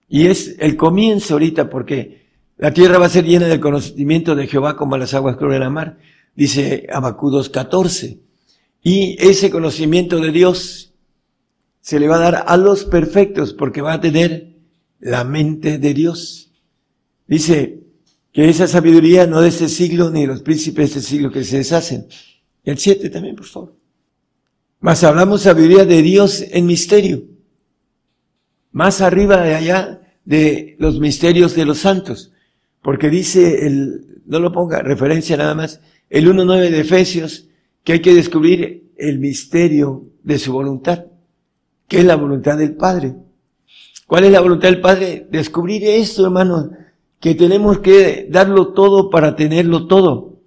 Y 0.09 0.29
es 0.29 0.57
el 0.59 0.77
comienzo 0.77 1.35
ahorita 1.35 1.69
porque 1.69 2.20
la 2.61 2.75
tierra 2.75 2.99
va 2.99 3.07
a 3.07 3.09
ser 3.09 3.25
llena 3.25 3.47
del 3.47 3.59
conocimiento 3.59 4.35
de 4.35 4.47
Jehová 4.47 4.77
como 4.77 4.99
las 4.99 5.15
aguas 5.15 5.39
cruel 5.39 5.61
la 5.61 5.71
mar, 5.71 5.97
dice 6.37 6.87
Abacú 6.93 7.31
2.14. 7.31 8.21
Y 8.83 9.17
ese 9.19 9.51
conocimiento 9.51 10.21
de 10.21 10.31
Dios 10.31 10.93
se 11.81 11.99
le 11.99 12.07
va 12.07 12.17
a 12.17 12.31
dar 12.31 12.45
a 12.47 12.59
los 12.59 12.85
perfectos 12.85 13.55
porque 13.55 13.81
va 13.81 13.95
a 13.95 14.01
tener 14.03 14.59
la 14.99 15.25
mente 15.25 15.79
de 15.79 15.95
Dios. 15.95 16.51
Dice 17.27 17.81
que 18.31 18.51
esa 18.51 18.69
sabiduría 18.69 19.27
no 19.27 19.41
de 19.41 19.49
este 19.49 19.71
siglo 19.71 20.11
ni 20.11 20.21
de 20.21 20.27
los 20.27 20.43
príncipes 20.43 20.93
de 20.93 20.99
este 20.99 21.01
siglo 21.01 21.33
que 21.33 21.45
se 21.45 21.57
deshacen. 21.57 22.09
El 22.63 22.77
7 22.77 23.09
también, 23.09 23.37
por 23.37 23.47
favor. 23.47 23.75
Más 24.81 25.03
hablamos 25.03 25.41
sabiduría 25.41 25.87
de 25.87 26.03
Dios 26.03 26.45
en 26.51 26.67
misterio. 26.67 27.23
Más 28.71 29.01
arriba 29.01 29.41
de 29.41 29.55
allá 29.55 30.03
de 30.27 30.77
los 30.79 31.01
misterios 31.01 31.55
de 31.55 31.65
los 31.65 31.79
santos. 31.79 32.35
Porque 32.83 33.11
dice 33.11 33.67
el, 33.67 34.23
no 34.27 34.41
lo 34.41 34.53
ponga 34.53 34.83
referencia 34.83 35.37
nada 35.37 35.55
más, 35.55 35.81
el 36.09 36.29
1.9 36.29 36.71
de 36.71 36.81
Efesios, 36.81 37.49
que 37.85 37.95
hay 37.95 38.01
que 38.01 38.15
descubrir 38.15 38.91
el 38.97 39.19
misterio 39.19 40.05
de 40.23 40.39
su 40.39 40.53
voluntad, 40.53 41.07
que 41.89 41.99
es 41.99 42.05
la 42.05 42.17
voluntad 42.17 42.59
del 42.59 42.77
Padre. 42.77 43.15
¿Cuál 44.07 44.25
es 44.25 44.33
la 44.33 44.41
voluntad 44.41 44.69
del 44.69 44.81
Padre? 44.81 45.27
Descubrir 45.31 45.85
esto, 45.85 46.25
hermanos, 46.25 46.69
que 47.21 47.35
tenemos 47.35 47.79
que 47.79 48.27
darlo 48.31 48.73
todo 48.73 49.11
para 49.11 49.37
tenerlo 49.37 49.87
todo. 49.87 50.41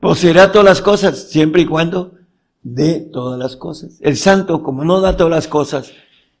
Poseerá 0.00 0.50
todas 0.50 0.64
las 0.64 0.82
cosas, 0.82 1.30
siempre 1.30 1.62
y 1.62 1.66
cuando 1.66 2.14
dé 2.62 3.00
todas 3.00 3.38
las 3.38 3.56
cosas. 3.56 3.98
El 4.00 4.16
santo, 4.16 4.62
como 4.62 4.84
no 4.84 5.00
da 5.00 5.16
todas 5.16 5.30
las 5.30 5.48
cosas, 5.48 5.92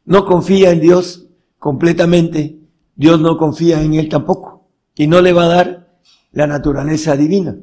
no 0.04 0.24
confía 0.24 0.70
en 0.70 0.80
Dios 0.80 1.26
completamente, 1.58 2.58
Dios 2.96 3.20
no 3.20 3.36
confía 3.36 3.82
en 3.82 3.94
él 3.94 4.08
tampoco, 4.08 4.59
y 4.94 5.06
no 5.06 5.20
le 5.20 5.32
va 5.32 5.44
a 5.44 5.48
dar 5.48 5.98
la 6.32 6.46
naturaleza 6.46 7.16
divina, 7.16 7.56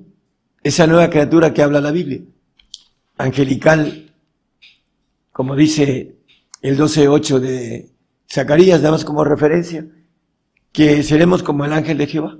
esa 0.64 0.88
nueva 0.88 1.10
criatura 1.10 1.54
que 1.54 1.62
habla 1.62 1.82
la 1.82 1.92
Biblia 1.92 2.22
angelical, 3.18 4.12
como 5.32 5.56
dice 5.56 6.16
el 6.62 6.78
12.8 6.78 7.40
de 7.40 7.92
Zacarías, 8.32 8.82
damos 8.82 9.06
como 9.06 9.24
referencia, 9.24 9.88
que 10.72 11.04
seremos 11.04 11.44
como 11.44 11.66
el 11.66 11.74
ángel 11.74 11.98
de 11.98 12.08
Jehová, 12.08 12.38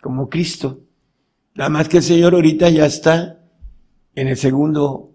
como 0.00 0.28
Cristo. 0.28 0.80
Nada 1.54 1.70
más 1.70 1.88
que 1.88 1.98
el 1.98 2.02
Señor 2.02 2.34
ahorita 2.34 2.68
ya 2.70 2.86
está 2.86 3.40
en 4.14 4.28
el 4.28 4.36
segundo 4.36 5.12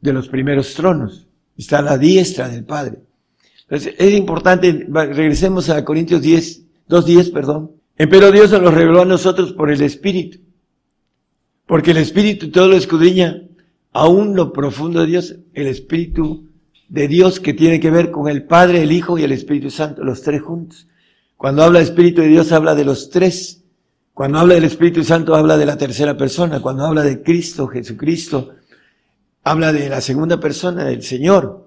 de 0.00 0.12
los 0.12 0.28
primeros 0.28 0.74
tronos, 0.74 1.26
está 1.56 1.78
a 1.78 1.82
la 1.82 1.98
diestra 1.98 2.48
del 2.48 2.64
Padre. 2.64 2.98
Entonces, 3.62 3.94
es 3.98 4.12
importante, 4.12 4.86
regresemos 4.90 5.70
a 5.70 5.84
Corintios 5.84 6.20
10, 6.20 6.86
2.10, 6.88 7.32
perdón. 7.32 7.72
Pero 7.96 8.32
Dios 8.32 8.50
nos 8.50 8.62
lo 8.62 8.70
reveló 8.70 9.02
a 9.02 9.06
nosotros 9.06 9.52
por 9.52 9.70
el 9.70 9.82
Espíritu. 9.82 10.38
Porque 11.66 11.92
el 11.92 11.98
Espíritu 11.98 12.50
todo 12.50 12.68
lo 12.68 12.76
escudriña 12.76 13.42
aún 13.92 14.34
lo 14.34 14.52
profundo 14.52 15.00
de 15.00 15.06
Dios, 15.06 15.36
el 15.54 15.68
Espíritu 15.68 16.48
de 16.88 17.08
Dios 17.08 17.40
que 17.40 17.54
tiene 17.54 17.80
que 17.80 17.90
ver 17.90 18.10
con 18.10 18.28
el 18.28 18.44
Padre, 18.44 18.82
el 18.82 18.92
Hijo 18.92 19.18
y 19.18 19.22
el 19.22 19.32
Espíritu 19.32 19.70
Santo, 19.70 20.04
los 20.04 20.22
tres 20.22 20.42
juntos. 20.42 20.88
Cuando 21.36 21.62
habla 21.62 21.80
Espíritu 21.80 22.20
de 22.20 22.28
Dios 22.28 22.52
habla 22.52 22.74
de 22.74 22.84
los 22.84 23.10
tres. 23.10 23.62
Cuando 24.12 24.38
habla 24.38 24.54
del 24.54 24.64
Espíritu 24.64 25.02
Santo 25.02 25.34
habla 25.34 25.56
de 25.56 25.66
la 25.66 25.76
tercera 25.76 26.16
persona. 26.16 26.60
Cuando 26.60 26.84
habla 26.84 27.02
de 27.02 27.22
Cristo, 27.22 27.66
Jesucristo, 27.66 28.50
habla 29.42 29.72
de 29.72 29.88
la 29.88 30.00
segunda 30.00 30.38
persona, 30.40 30.84
del 30.84 31.02
Señor. 31.02 31.66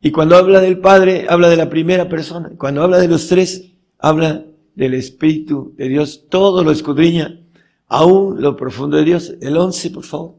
Y 0.00 0.10
cuando 0.10 0.36
habla 0.36 0.60
del 0.60 0.78
Padre, 0.78 1.26
habla 1.28 1.48
de 1.48 1.56
la 1.56 1.68
primera 1.68 2.08
persona. 2.08 2.50
Cuando 2.56 2.82
habla 2.82 2.98
de 2.98 3.08
los 3.08 3.28
tres, 3.28 3.72
habla 3.98 4.44
del 4.80 4.94
Espíritu 4.94 5.74
de 5.76 5.90
Dios. 5.90 6.24
Todo 6.30 6.64
lo 6.64 6.70
escudriña, 6.70 7.38
aún 7.86 8.40
lo 8.40 8.56
profundo 8.56 8.96
de 8.96 9.04
Dios. 9.04 9.34
El 9.42 9.58
once, 9.58 9.90
por 9.90 10.04
favor. 10.04 10.36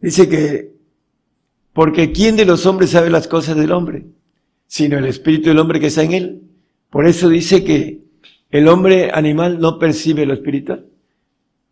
Dice 0.00 0.26
que, 0.26 0.72
porque 1.74 2.12
¿quién 2.12 2.34
de 2.34 2.46
los 2.46 2.64
hombres 2.64 2.88
sabe 2.88 3.10
las 3.10 3.28
cosas 3.28 3.58
del 3.58 3.72
hombre? 3.72 4.06
Sino 4.66 4.96
el 4.96 5.04
espíritu 5.04 5.50
del 5.50 5.58
hombre 5.58 5.80
que 5.80 5.88
está 5.88 6.02
en 6.02 6.12
él. 6.12 6.42
Por 6.88 7.06
eso 7.06 7.28
dice 7.28 7.62
que 7.62 8.04
el 8.48 8.68
hombre 8.68 9.10
animal 9.12 9.60
no 9.60 9.78
percibe 9.78 10.24
lo 10.24 10.32
espiritual, 10.32 10.86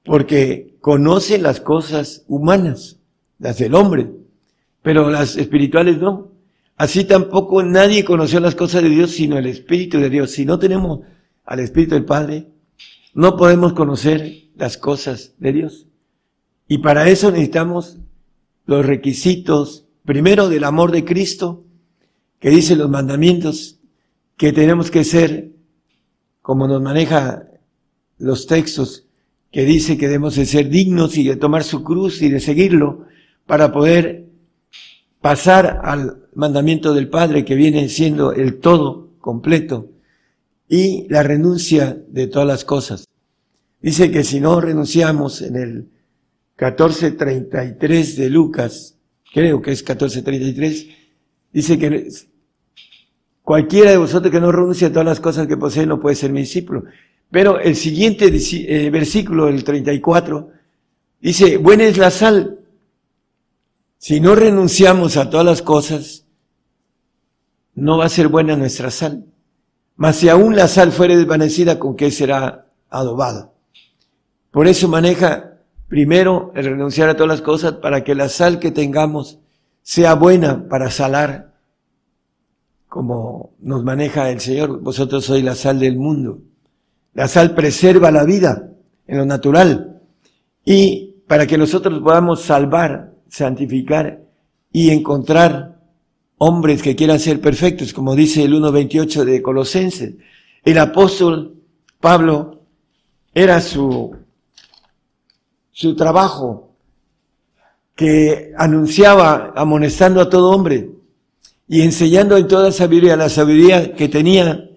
porque 0.04 0.76
conoce 0.82 1.38
las 1.38 1.62
cosas 1.62 2.26
humanas, 2.28 3.00
las 3.38 3.56
del 3.56 3.74
hombre, 3.74 4.10
pero 4.82 5.08
las 5.08 5.38
espirituales 5.38 5.96
no. 5.96 6.30
Así 6.76 7.04
tampoco 7.04 7.62
nadie 7.62 8.04
conoció 8.04 8.38
las 8.40 8.54
cosas 8.54 8.82
de 8.82 8.90
Dios 8.90 9.12
sino 9.12 9.38
el 9.38 9.46
Espíritu 9.46 9.98
de 9.98 10.10
Dios. 10.10 10.32
Si 10.32 10.44
no 10.44 10.58
tenemos 10.58 11.00
al 11.44 11.60
Espíritu 11.60 11.94
del 11.94 12.04
Padre, 12.04 12.48
no 13.14 13.36
podemos 13.36 13.72
conocer 13.72 14.48
las 14.56 14.76
cosas 14.76 15.34
de 15.38 15.52
Dios. 15.52 15.86
Y 16.68 16.78
para 16.78 17.08
eso 17.08 17.30
necesitamos 17.30 17.98
los 18.66 18.84
requisitos, 18.84 19.86
primero 20.04 20.48
del 20.48 20.64
amor 20.64 20.90
de 20.90 21.04
Cristo, 21.04 21.64
que 22.40 22.50
dice 22.50 22.76
los 22.76 22.90
mandamientos, 22.90 23.78
que 24.36 24.52
tenemos 24.52 24.90
que 24.90 25.04
ser, 25.04 25.52
como 26.42 26.68
nos 26.68 26.82
maneja 26.82 27.48
los 28.18 28.46
textos, 28.46 29.06
que 29.50 29.64
dice 29.64 29.96
que 29.96 30.08
debemos 30.08 30.36
de 30.36 30.44
ser 30.44 30.68
dignos 30.68 31.16
y 31.16 31.26
de 31.26 31.36
tomar 31.36 31.64
su 31.64 31.82
cruz 31.82 32.20
y 32.20 32.28
de 32.28 32.40
seguirlo 32.40 33.06
para 33.46 33.72
poder 33.72 34.25
pasar 35.20 35.80
al 35.82 36.28
mandamiento 36.34 36.94
del 36.94 37.08
Padre 37.08 37.44
que 37.44 37.54
viene 37.54 37.88
siendo 37.88 38.32
el 38.32 38.58
todo 38.58 39.10
completo 39.18 39.90
y 40.68 41.06
la 41.08 41.22
renuncia 41.22 41.98
de 42.08 42.26
todas 42.26 42.46
las 42.46 42.64
cosas. 42.64 43.06
Dice 43.80 44.10
que 44.10 44.24
si 44.24 44.40
no 44.40 44.60
renunciamos 44.60 45.42
en 45.42 45.56
el 45.56 45.88
14.33 46.58 48.16
de 48.16 48.30
Lucas, 48.30 48.96
creo 49.32 49.60
que 49.60 49.72
es 49.72 49.84
14.33, 49.84 50.88
dice 51.52 51.78
que 51.78 52.08
cualquiera 53.42 53.90
de 53.90 53.98
vosotros 53.98 54.32
que 54.32 54.40
no 54.40 54.50
renuncie 54.50 54.88
a 54.88 54.90
todas 54.90 55.06
las 55.06 55.20
cosas 55.20 55.46
que 55.46 55.56
posee 55.56 55.86
no 55.86 56.00
puede 56.00 56.16
ser 56.16 56.32
mi 56.32 56.40
discípulo. 56.40 56.84
Pero 57.30 57.58
el 57.58 57.76
siguiente 57.76 58.30
eh, 58.32 58.90
versículo, 58.90 59.48
el 59.48 59.64
34, 59.64 60.50
dice, 61.20 61.56
buena 61.56 61.84
es 61.84 61.98
la 61.98 62.10
sal. 62.10 62.60
Si 63.98 64.20
no 64.20 64.34
renunciamos 64.34 65.16
a 65.16 65.30
todas 65.30 65.46
las 65.46 65.62
cosas, 65.62 66.24
no 67.74 67.98
va 67.98 68.06
a 68.06 68.10
ser 68.10 68.28
buena 68.28 68.56
nuestra 68.56 68.90
sal. 68.90 69.26
Mas 69.96 70.16
si 70.16 70.28
aún 70.28 70.56
la 70.56 70.68
sal 70.68 70.92
fuere 70.92 71.16
desvanecida, 71.16 71.78
¿con 71.78 71.96
qué 71.96 72.10
será 72.10 72.66
adobada? 72.90 73.52
Por 74.50 74.68
eso 74.68 74.88
maneja 74.88 75.56
Primero, 75.88 76.52
el 76.56 76.64
renunciar 76.64 77.08
a 77.08 77.14
todas 77.14 77.28
las 77.28 77.42
cosas 77.42 77.74
para 77.74 78.02
que 78.02 78.14
la 78.14 78.28
sal 78.28 78.58
que 78.58 78.72
tengamos 78.72 79.38
sea 79.82 80.14
buena 80.14 80.68
para 80.68 80.90
salar 80.90 81.54
como 82.88 83.52
nos 83.60 83.84
maneja 83.84 84.30
el 84.30 84.40
Señor, 84.40 84.80
vosotros 84.80 85.24
sois 85.24 85.44
la 85.44 85.54
sal 85.54 85.78
del 85.78 85.96
mundo. 85.96 86.40
La 87.12 87.28
sal 87.28 87.54
preserva 87.54 88.10
la 88.10 88.24
vida 88.24 88.70
en 89.06 89.18
lo 89.18 89.26
natural. 89.26 90.00
Y 90.64 91.16
para 91.28 91.46
que 91.46 91.58
nosotros 91.58 92.00
podamos 92.00 92.42
salvar, 92.42 93.12
santificar 93.28 94.22
y 94.72 94.90
encontrar 94.90 95.80
hombres 96.38 96.82
que 96.82 96.96
quieran 96.96 97.18
ser 97.18 97.40
perfectos, 97.40 97.92
como 97.92 98.14
dice 98.14 98.42
el 98.42 98.54
1.28 98.54 99.24
de 99.24 99.42
Colosenses, 99.42 100.14
el 100.64 100.78
apóstol 100.78 101.54
Pablo 102.00 102.62
era 103.32 103.60
su, 103.60 104.14
su 105.70 105.96
trabajo 105.96 106.74
que 107.94 108.52
anunciaba 108.58 109.52
amonestando 109.56 110.20
a 110.20 110.28
todo 110.28 110.50
hombre 110.50 110.90
y 111.66 111.80
enseñando 111.82 112.36
en 112.36 112.46
toda 112.46 112.70
sabiduría, 112.70 113.16
la 113.16 113.28
sabiduría 113.28 113.94
que 113.94 114.08
tenía, 114.08 114.70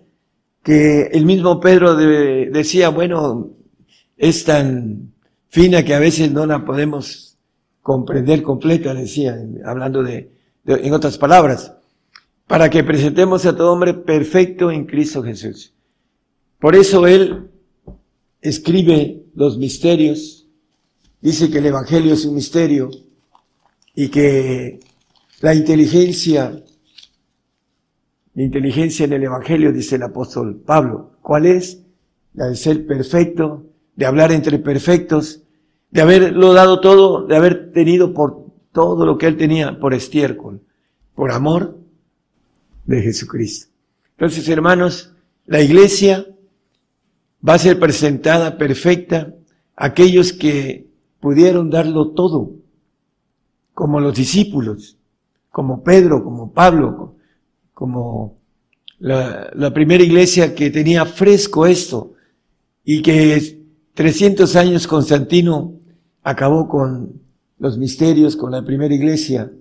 que 0.64 1.04
el 1.12 1.26
mismo 1.26 1.60
Pedro 1.60 1.96
decía, 1.96 2.90
bueno, 2.90 3.50
es 4.18 4.46
tan 4.46 5.14
fina 5.50 5.84
que 5.84 5.94
a 5.94 6.00
veces 6.00 6.32
no 6.32 6.46
la 6.46 6.64
podemos 6.66 7.29
comprender 7.82 8.44
completa, 8.44 8.94
decía, 8.94 9.38
hablando 9.66 10.04
de, 10.04 10.32
en 10.66 10.94
otras 10.94 11.18
palabras, 11.18 11.74
para 12.48 12.70
que 12.70 12.84
presentemos 12.84 13.46
a 13.46 13.56
todo 13.56 13.72
hombre 13.72 13.94
perfecto 13.94 14.72
en 14.72 14.86
Cristo 14.86 15.24
Jesús. 15.24 15.74
Por 16.60 16.76
eso 16.76 17.08
él 17.08 17.50
escribe 18.42 19.24
los 19.36 19.58
misterios, 19.58 20.48
dice 21.22 21.50
que 21.50 21.60
el 21.60 21.68
Evangelio 21.68 22.14
es 22.14 22.26
un 22.26 22.36
misterio 22.36 22.90
y 23.96 24.10
que 24.10 24.80
la 25.42 25.54
inteligencia 25.54 26.64
la 28.40 28.46
inteligencia 28.46 29.04
en 29.04 29.12
el 29.12 29.24
Evangelio, 29.24 29.74
dice 29.74 29.98
el 29.98 30.04
apóstol 30.04 30.62
Pablo. 30.66 31.18
¿Cuál 31.22 31.46
es? 31.46 31.82
La 32.34 32.48
de 32.48 32.56
ser 32.56 32.88
perfecto, 32.88 33.66
de 33.98 34.06
hablar 34.06 34.32
entre 34.32 34.60
perfectos, 34.60 35.39
de 35.92 36.02
haberlo 36.02 36.54
dado 36.54 36.80
todo, 36.80 37.26
de 37.26 37.36
haber 37.36 37.72
tenido 37.72 38.14
por 38.14 38.46
todo 38.72 39.06
lo 39.06 39.18
que 39.18 39.28
él 39.28 39.38
tenía 39.38 39.80
por 39.80 39.94
estiércol, 39.94 40.62
por 41.16 41.32
amor 41.32 41.78
de 42.86 43.02
Jesucristo. 43.02 43.72
Entonces, 44.12 44.48
hermanos, 44.50 45.14
la 45.46 45.62
iglesia 45.62 46.28
va 47.48 47.54
a 47.54 47.60
ser 47.60 47.80
presentada 47.80 48.58
perfecta 48.58 49.34
a 49.76 49.88
aquellos 49.88 50.34
que 50.34 50.88
pudieron 51.20 51.70
darlo 51.70 52.12
todo, 52.12 52.52
como 53.74 54.00
los 54.00 54.16
discípulos, 54.16 54.98
como 55.52 55.84
Pedro, 55.84 56.24
como 56.24 56.52
Pablo, 56.52 57.16
como 57.74 58.38
la, 59.00 59.50
la, 59.54 59.74
primera 59.74 60.04
iglesia 60.04 60.54
que 60.54 60.70
tenía 60.70 61.06
fresco 61.06 61.66
esto 61.66 62.14
y 62.84 63.02
que 63.02 63.62
300 63.94 64.56
años 64.58 64.86
Constantino 64.86 65.79
acabó 66.24 66.68
con 66.68 67.22
los 67.58 67.78
misterios, 67.78 68.36
con 68.36 68.52
la 68.52 68.64
primera 68.64 68.94
iglesia 68.94 69.52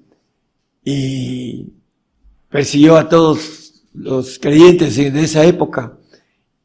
y 0.84 1.72
persiguió 2.50 2.96
a 2.96 3.08
todos 3.08 3.82
los 3.92 4.38
creyentes 4.38 4.96
de 4.96 5.22
esa 5.22 5.44
época. 5.44 5.98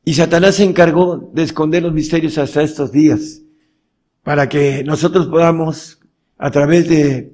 Y 0.05 0.13
Satanás 0.13 0.55
se 0.55 0.63
encargó 0.63 1.31
de 1.33 1.43
esconder 1.43 1.83
los 1.83 1.93
misterios 1.93 2.37
hasta 2.37 2.61
estos 2.61 2.91
días, 2.91 3.41
para 4.21 4.49
que 4.49 4.83
nosotros 4.83 5.27
podamos, 5.27 5.99
a 6.37 6.51
través 6.51 6.89
de 6.89 7.33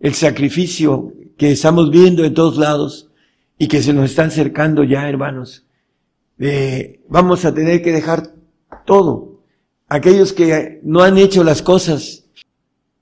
el 0.00 0.14
sacrificio 0.14 1.12
que 1.36 1.52
estamos 1.52 1.90
viendo 1.90 2.24
en 2.24 2.34
todos 2.34 2.56
lados, 2.56 3.06
y 3.58 3.68
que 3.68 3.82
se 3.82 3.92
nos 3.92 4.10
están 4.10 4.28
acercando 4.28 4.84
ya, 4.84 5.08
hermanos. 5.08 5.64
Eh, 6.38 7.00
vamos 7.08 7.44
a 7.44 7.54
tener 7.54 7.82
que 7.82 7.92
dejar 7.92 8.34
todo. 8.84 9.35
Aquellos 9.88 10.32
que 10.32 10.80
no 10.82 11.02
han 11.02 11.18
hecho 11.18 11.44
las 11.44 11.62
cosas 11.62 12.24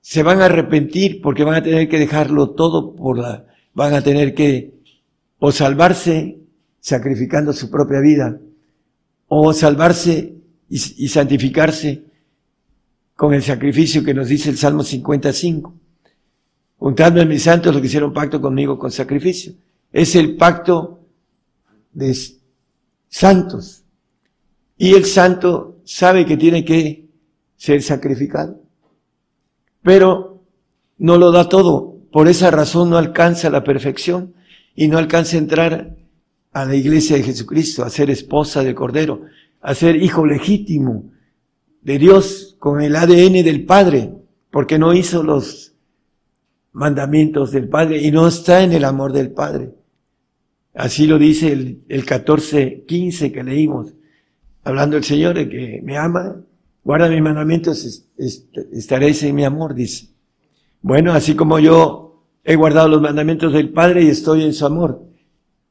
se 0.01 0.23
van 0.23 0.41
a 0.41 0.45
arrepentir 0.45 1.21
porque 1.21 1.43
van 1.43 1.55
a 1.55 1.63
tener 1.63 1.89
que 1.89 1.97
dejarlo 1.97 2.51
todo 2.51 2.95
por 2.95 3.17
la, 3.17 3.47
van 3.73 3.93
a 3.93 4.01
tener 4.01 4.35
que 4.35 4.75
o 5.39 5.51
salvarse 5.51 6.39
sacrificando 6.79 7.53
su 7.53 7.71
propia 7.71 7.99
vida 7.99 8.39
o 9.27 9.53
salvarse 9.53 10.35
y, 10.69 11.07
santificarse 11.07 12.03
con 13.15 13.33
el 13.33 13.41
sacrificio 13.41 14.03
que 14.03 14.13
nos 14.13 14.27
dice 14.27 14.49
el 14.49 14.57
Salmo 14.57 14.83
55. 14.83 15.73
Juntadme 16.77 17.21
a 17.21 17.25
mis 17.25 17.43
santos 17.43 17.73
los 17.73 17.81
que 17.81 17.87
hicieron 17.87 18.13
pacto 18.13 18.41
conmigo 18.41 18.77
con 18.77 18.91
sacrificio 18.91 19.53
es 19.91 20.15
el 20.15 20.35
pacto 20.35 20.99
de 21.93 22.15
santos. 23.07 23.83
Y 24.77 24.93
el 24.93 25.05
santo 25.05 25.74
sabe 25.85 26.25
que 26.25 26.35
tiene 26.35 26.65
que 26.65 27.05
ser 27.55 27.81
sacrificado. 27.81 28.61
Pero 29.81 30.43
no 30.97 31.17
lo 31.17 31.31
da 31.31 31.47
todo. 31.47 31.99
Por 32.11 32.27
esa 32.27 32.51
razón 32.51 32.89
no 32.89 32.97
alcanza 32.97 33.49
la 33.49 33.63
perfección 33.63 34.33
y 34.75 34.87
no 34.87 34.97
alcanza 34.97 35.37
a 35.37 35.39
entrar 35.39 35.95
a 36.51 36.65
la 36.65 36.75
iglesia 36.75 37.17
de 37.17 37.23
Jesucristo, 37.23 37.83
a 37.83 37.89
ser 37.89 38.09
esposa 38.09 38.63
del 38.63 38.75
Cordero, 38.75 39.23
a 39.61 39.73
ser 39.73 40.01
hijo 40.01 40.25
legítimo 40.25 41.11
de 41.81 41.99
Dios 41.99 42.55
con 42.59 42.81
el 42.81 42.95
ADN 42.95 43.43
del 43.43 43.65
Padre, 43.65 44.11
porque 44.49 44.79
no 44.79 44.93
hizo 44.93 45.21
los 45.21 45.73
mandamientos 46.71 47.51
del 47.51 47.67
Padre 47.67 48.01
y 48.01 48.11
no 48.11 48.27
está 48.27 48.63
en 48.63 48.71
el 48.71 48.85
amor 48.85 49.11
del 49.11 49.31
Padre. 49.31 49.71
Así 50.73 51.07
lo 51.07 51.17
dice 51.17 51.51
el, 51.51 51.83
el 51.89 52.05
14, 52.05 52.85
15 52.87 53.31
que 53.31 53.43
leímos, 53.43 53.93
hablando 54.65 54.97
el 54.97 55.03
Señor, 55.03 55.35
de 55.35 55.47
que 55.47 55.81
me 55.83 55.97
ama, 55.97 56.35
guarda 56.83 57.07
mis 57.07 57.21
mandamientos, 57.21 58.03
estaréis 58.73 59.23
en 59.23 59.35
mi 59.35 59.45
amor, 59.45 59.73
dice. 59.73 60.09
Bueno, 60.81 61.13
así 61.13 61.35
como 61.35 61.59
yo 61.59 62.25
he 62.43 62.55
guardado 62.55 62.89
los 62.89 63.01
mandamientos 63.01 63.53
del 63.53 63.69
Padre 63.69 64.03
y 64.03 64.07
estoy 64.09 64.43
en 64.43 64.53
su 64.53 64.65
amor, 64.65 65.03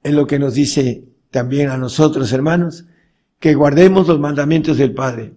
es 0.02 0.14
lo 0.14 0.26
que 0.26 0.38
nos 0.38 0.54
dice 0.54 1.04
también 1.30 1.70
a 1.70 1.76
nosotros, 1.76 2.32
hermanos, 2.32 2.86
que 3.38 3.54
guardemos 3.54 4.06
los 4.08 4.20
mandamientos 4.20 4.78
del 4.78 4.94
Padre. 4.94 5.34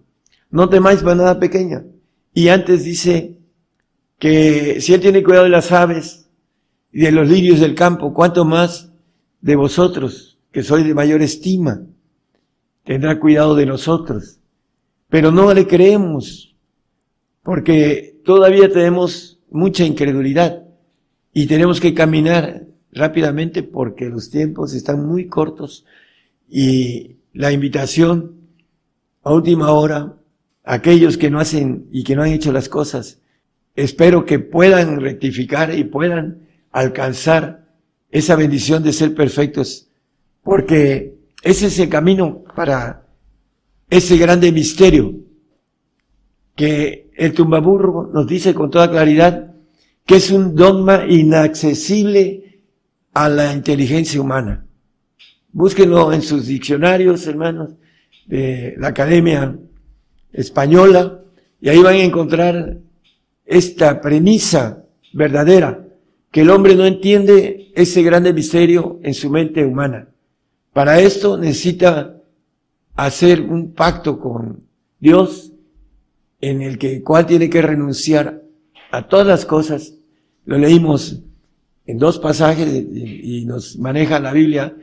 No 0.50 0.70
temáis 0.70 1.04
nada 1.04 1.40
pequeña. 1.40 1.84
Y 2.34 2.50
antes 2.50 2.84
dice 2.84 3.38
que 4.20 4.80
si 4.80 4.94
Él 4.94 5.02
tiene 5.02 5.24
cuidado 5.24 5.46
de 5.46 5.50
las 5.50 5.72
aves 5.72 6.30
y 6.92 7.02
de 7.02 7.12
los 7.12 7.28
lirios 7.28 7.60
del 7.60 7.76
campo, 7.76 8.14
¿cuánto 8.14 8.46
más 8.46 8.92
de 9.42 9.56
vosotros, 9.56 10.38
que 10.52 10.64
sois 10.64 10.86
de 10.86 10.94
mayor 10.94 11.22
estima, 11.22 11.82
tendrá 12.88 13.20
cuidado 13.20 13.54
de 13.54 13.66
nosotros. 13.66 14.40
Pero 15.10 15.30
no 15.30 15.54
le 15.54 15.68
creemos, 15.68 16.56
porque 17.44 18.22
todavía 18.24 18.72
tenemos 18.72 19.40
mucha 19.52 19.84
incredulidad 19.84 20.64
y 21.34 21.48
tenemos 21.48 21.82
que 21.82 21.94
caminar 21.94 22.66
rápidamente 22.94 23.62
porque 23.62 24.06
los 24.10 24.30
tiempos 24.30 24.74
están 24.74 25.06
muy 25.06 25.28
cortos 25.28 25.86
y 26.50 27.18
la 27.34 27.52
invitación 27.52 28.38
a 29.22 29.34
última 29.34 29.72
hora, 29.72 30.16
aquellos 30.64 31.18
que 31.18 31.30
no 31.30 31.42
hacen 31.42 31.90
y 31.92 32.06
que 32.06 32.16
no 32.16 32.24
han 32.24 32.32
hecho 32.32 32.54
las 32.54 32.70
cosas, 32.70 33.20
espero 33.76 34.26
que 34.26 34.40
puedan 34.40 35.02
rectificar 35.02 35.78
y 35.78 35.84
puedan 35.84 36.48
alcanzar 36.72 37.68
esa 38.12 38.38
bendición 38.38 38.82
de 38.82 38.94
ser 38.94 39.14
perfectos, 39.14 39.90
porque 40.42 41.17
es 41.50 41.80
el 41.80 41.90
camino 41.90 42.44
para 42.56 43.08
ese 43.90 44.18
grande 44.18 44.52
misterio 44.52 45.16
que 46.56 47.10
el 47.16 47.34
tumbaburro 47.34 48.10
nos 48.14 48.28
dice 48.28 48.54
con 48.54 48.70
toda 48.70 48.90
claridad 48.90 49.54
que 50.06 50.16
es 50.16 50.32
un 50.32 50.56
dogma 50.56 51.06
inaccesible 51.08 52.62
a 53.14 53.30
la 53.30 53.54
inteligencia 53.54 54.22
humana. 54.22 54.66
Búsquenlo 55.52 56.14
en 56.14 56.22
sus 56.22 56.48
diccionarios, 56.48 57.26
hermanos, 57.28 57.74
de 58.26 58.76
la 58.78 58.90
Academia 58.90 59.58
Española, 60.32 61.22
y 61.60 61.70
ahí 61.70 61.82
van 61.82 61.96
a 61.96 62.04
encontrar 62.04 62.78
esta 63.46 64.02
premisa 64.02 64.84
verdadera 65.14 65.88
que 66.32 66.42
el 66.42 66.50
hombre 66.50 66.76
no 66.76 66.86
entiende 66.86 67.72
ese 67.76 68.04
grande 68.04 68.34
misterio 68.34 69.00
en 69.02 69.14
su 69.14 69.30
mente 69.30 69.66
humana. 69.66 70.10
Para 70.78 71.00
esto 71.00 71.40
necesita 71.40 72.22
hacer 72.94 73.42
un 73.42 73.74
pacto 73.74 74.20
con 74.20 74.68
Dios 75.00 75.52
en 76.40 76.62
el 76.62 76.78
que 76.78 77.02
cual 77.02 77.26
tiene 77.26 77.50
que 77.50 77.64
renunciar 77.64 78.44
a 78.92 79.08
todas 79.08 79.26
las 79.26 79.44
cosas. 79.44 79.96
Lo 80.46 80.56
leímos 80.60 81.24
en 81.88 81.98
dos 81.98 82.20
pasajes 82.20 82.72
y 82.72 83.44
nos 83.48 83.80
maneja 83.80 84.20
la 84.20 84.32
Biblia 84.32 84.78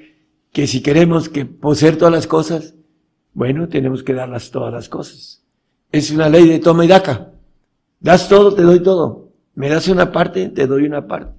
que 0.50 0.66
si 0.66 0.82
queremos 0.82 1.28
que 1.28 1.46
poseer 1.46 1.96
todas 1.96 2.12
las 2.12 2.26
cosas, 2.26 2.74
bueno, 3.32 3.68
tenemos 3.68 4.02
que 4.02 4.14
darlas 4.14 4.50
todas 4.50 4.72
las 4.72 4.88
cosas. 4.88 5.44
Es 5.92 6.10
una 6.10 6.28
ley 6.28 6.48
de 6.48 6.58
toma 6.58 6.84
y 6.84 6.88
daca. 6.88 7.30
Das 8.00 8.28
todo, 8.28 8.52
te 8.52 8.62
doy 8.62 8.80
todo. 8.80 9.28
Me 9.54 9.68
das 9.68 9.86
una 9.86 10.10
parte, 10.10 10.48
te 10.48 10.66
doy 10.66 10.86
una 10.86 11.06
parte. 11.06 11.38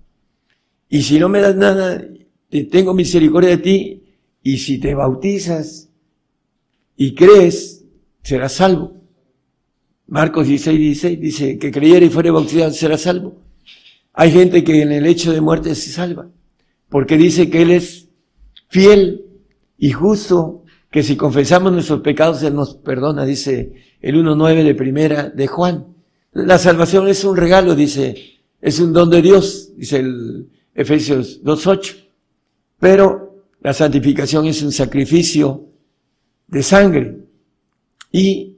Y 0.88 1.01
si 1.01 1.20
no 1.20 1.28
me 1.28 1.41
das 1.41 1.58
nada, 1.58 2.01
te 2.49 2.64
tengo 2.64 2.93
misericordia 2.93 3.49
de 3.49 3.58
ti 3.58 4.01
y 4.46 4.60
si 4.60 4.78
te 4.78 4.93
bautizas 4.93 5.89
y 6.96 7.16
crees, 7.16 7.84
serás 8.22 8.54
salvo. 8.54 8.93
Marcos 10.06 10.46
16, 10.46 10.78
16 10.80 11.20
dice 11.20 11.58
que 11.58 11.72
creyera 11.72 12.06
y 12.06 12.10
fuere 12.10 12.30
bautizado 12.30 12.70
será 12.70 12.96
salvo. 12.96 13.41
Hay 14.14 14.32
gente 14.32 14.64
que 14.64 14.84
en 14.84 14.91
el 14.91 15.08
hecho 15.08 15.34
de 15.34 15.41
muerte 15.41 15.74
se 15.74 15.89
salva, 15.89 16.30
porque 16.89 17.18
dice 17.18 17.50
que 17.50 17.64
Él 17.64 17.72
es 17.72 18.08
fiel 18.68 19.26
y 19.80 19.93
justo, 19.93 20.64
que 20.91 21.02
si 21.02 21.18
confesamos 21.18 21.74
nuestros 21.74 22.02
pecados 22.02 22.43
Él 22.43 22.54
nos 22.54 22.76
perdona, 22.76 23.26
dice 23.26 23.74
el 24.00 24.16
1.9 24.16 24.64
de 24.64 24.76
primera 24.76 25.28
de 25.28 25.48
Juan. 25.48 25.88
La 26.34 26.60
salvación 26.60 27.08
es 27.08 27.24
un 27.24 27.36
regalo, 27.36 27.74
dice, 27.74 28.16
es 28.62 28.80
un 28.80 28.93
don 28.93 29.10
de 29.10 29.24
Dios, 29.24 29.72
dice 29.76 29.98
el 29.98 30.50
Efesios 30.76 31.43
2.8. 31.43 31.96
Pero 32.78 33.24
la 33.66 33.74
santificación 33.74 34.45
es 34.45 34.61
un 34.61 34.72
sacrificio 34.72 35.70
de 36.45 36.61
sangre 36.61 37.18
y 38.11 38.57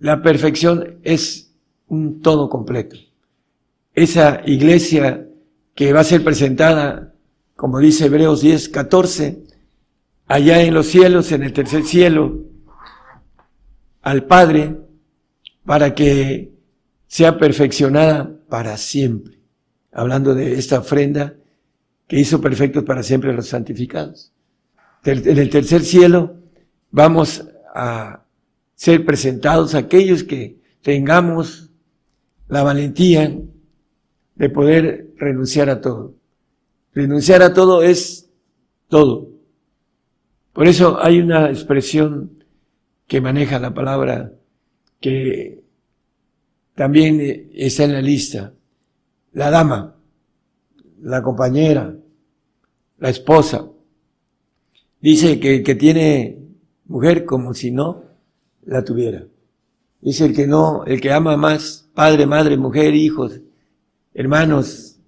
la 0.00 0.20
perfección 0.20 0.98
es 1.04 1.54
un 1.86 2.20
todo 2.22 2.48
completo. 2.48 2.96
Esa 3.94 4.42
iglesia 4.44 5.28
que 5.76 5.92
va 5.92 6.00
a 6.00 6.04
ser 6.04 6.24
presentada, 6.24 7.14
como 7.54 7.78
dice 7.78 8.06
Hebreos 8.06 8.40
10, 8.40 8.68
14, 8.70 9.44
allá 10.26 10.60
en 10.60 10.74
los 10.74 10.86
cielos, 10.86 11.30
en 11.30 11.44
el 11.44 11.52
tercer 11.52 11.84
cielo, 11.84 12.46
al 14.02 14.24
Padre, 14.24 14.76
para 15.64 15.94
que 15.94 16.50
sea 17.06 17.38
perfeccionada 17.38 18.28
para 18.48 18.76
siempre. 18.76 19.38
Hablando 19.92 20.34
de 20.34 20.54
esta 20.54 20.80
ofrenda 20.80 21.36
que 22.06 22.18
hizo 22.18 22.40
perfectos 22.40 22.84
para 22.84 23.02
siempre 23.02 23.32
los 23.32 23.48
santificados. 23.48 24.32
En 25.04 25.38
el 25.38 25.50
tercer 25.50 25.82
cielo 25.82 26.36
vamos 26.90 27.46
a 27.74 28.24
ser 28.74 29.04
presentados 29.04 29.74
aquellos 29.74 30.24
que 30.24 30.60
tengamos 30.82 31.70
la 32.48 32.62
valentía 32.62 33.36
de 34.34 34.50
poder 34.50 35.14
renunciar 35.16 35.70
a 35.70 35.80
todo. 35.80 36.14
Renunciar 36.94 37.42
a 37.42 37.52
todo 37.52 37.82
es 37.82 38.28
todo. 38.88 39.30
Por 40.52 40.66
eso 40.68 41.02
hay 41.02 41.20
una 41.20 41.50
expresión 41.50 42.44
que 43.06 43.20
maneja 43.20 43.58
la 43.58 43.74
palabra 43.74 44.32
que 45.00 45.62
también 46.74 47.50
está 47.54 47.84
en 47.84 47.92
la 47.92 48.02
lista. 48.02 48.52
La 49.32 49.50
dama, 49.50 49.95
la 51.00 51.22
compañera, 51.22 51.96
la 52.98 53.08
esposa. 53.08 53.68
Dice 55.00 55.38
que 55.38 55.56
el 55.56 55.62
que 55.62 55.74
tiene 55.74 56.38
mujer 56.86 57.24
como 57.24 57.54
si 57.54 57.70
no 57.70 58.04
la 58.64 58.84
tuviera. 58.84 59.26
Dice 60.00 60.26
el 60.26 60.34
que 60.34 60.46
no, 60.46 60.84
el 60.84 61.00
que 61.00 61.12
ama 61.12 61.36
más, 61.36 61.88
padre, 61.94 62.26
madre, 62.26 62.56
mujer, 62.56 62.94
hijos, 62.94 63.40
hermanos, 64.14 64.98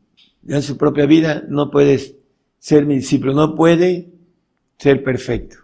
en 0.46 0.62
su 0.62 0.76
propia 0.76 1.06
vida, 1.06 1.44
no 1.48 1.70
puede 1.70 2.16
ser 2.58 2.86
mi 2.86 2.96
discípulo, 2.96 3.34
no 3.34 3.54
puede 3.54 4.10
ser 4.78 5.02
perfecto, 5.02 5.56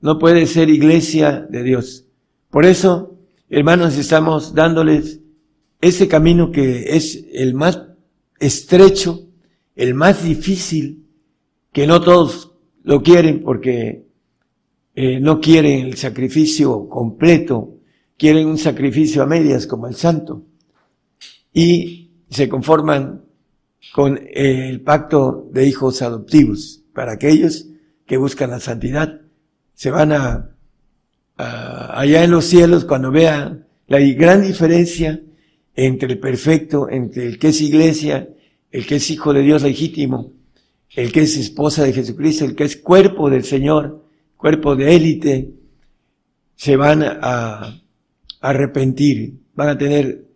no 0.00 0.18
puede 0.18 0.46
ser 0.46 0.68
iglesia 0.70 1.46
de 1.48 1.62
Dios. 1.62 2.06
Por 2.50 2.64
eso, 2.64 3.16
hermanos, 3.48 3.96
estamos 3.96 4.54
dándoles 4.54 5.20
ese 5.80 6.08
camino 6.08 6.50
que 6.52 6.96
es 6.96 7.24
el 7.32 7.54
más 7.54 7.82
estrecho, 8.38 9.26
el 9.80 9.94
más 9.94 10.22
difícil, 10.22 11.06
que 11.72 11.86
no 11.86 12.02
todos 12.02 12.52
lo 12.82 13.02
quieren 13.02 13.42
porque 13.42 14.06
eh, 14.94 15.20
no 15.20 15.40
quieren 15.40 15.86
el 15.86 15.96
sacrificio 15.96 16.86
completo, 16.86 17.78
quieren 18.18 18.46
un 18.46 18.58
sacrificio 18.58 19.22
a 19.22 19.26
medias 19.26 19.66
como 19.66 19.86
el 19.86 19.94
santo 19.94 20.44
y 21.54 22.10
se 22.28 22.46
conforman 22.46 23.24
con 23.94 24.20
el 24.34 24.82
pacto 24.82 25.48
de 25.50 25.66
hijos 25.66 26.02
adoptivos 26.02 26.84
para 26.92 27.12
aquellos 27.12 27.66
que 28.04 28.18
buscan 28.18 28.50
la 28.50 28.60
santidad. 28.60 29.22
Se 29.72 29.90
van 29.90 30.12
a, 30.12 30.56
allá 31.38 32.22
en 32.22 32.30
los 32.32 32.44
cielos 32.44 32.84
cuando 32.84 33.10
vean 33.10 33.66
la 33.86 33.98
gran 34.00 34.42
diferencia 34.42 35.22
entre 35.74 36.12
el 36.12 36.18
perfecto, 36.18 36.90
entre 36.90 37.26
el 37.26 37.38
que 37.38 37.48
es 37.48 37.62
iglesia, 37.62 38.28
el 38.70 38.86
que 38.86 38.96
es 38.96 39.10
hijo 39.10 39.32
de 39.32 39.42
Dios 39.42 39.62
legítimo, 39.62 40.32
el 40.94 41.12
que 41.12 41.22
es 41.22 41.36
esposa 41.36 41.84
de 41.84 41.92
Jesucristo, 41.92 42.44
el 42.44 42.54
que 42.54 42.64
es 42.64 42.76
cuerpo 42.76 43.30
del 43.30 43.44
Señor, 43.44 44.04
cuerpo 44.36 44.76
de 44.76 44.96
élite, 44.96 45.50
se 46.56 46.76
van 46.76 47.02
a 47.02 47.80
arrepentir, 48.40 49.34
van 49.54 49.68
a 49.68 49.78
tener 49.78 50.26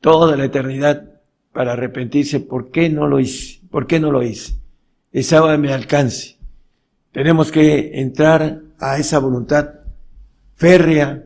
toda 0.00 0.36
la 0.36 0.44
eternidad 0.44 1.14
para 1.52 1.72
arrepentirse. 1.72 2.40
¿Por 2.40 2.70
qué 2.70 2.90
no 2.90 3.06
lo 3.06 3.20
hice? 3.20 3.60
¿Por 3.70 3.86
qué 3.86 3.98
no 3.98 4.10
lo 4.10 4.22
hice? 4.22 4.54
Esa 5.12 5.56
me 5.56 5.72
alcance. 5.72 6.36
Tenemos 7.12 7.50
que 7.50 8.00
entrar 8.00 8.60
a 8.78 8.98
esa 8.98 9.18
voluntad 9.18 9.70
férrea 10.54 11.24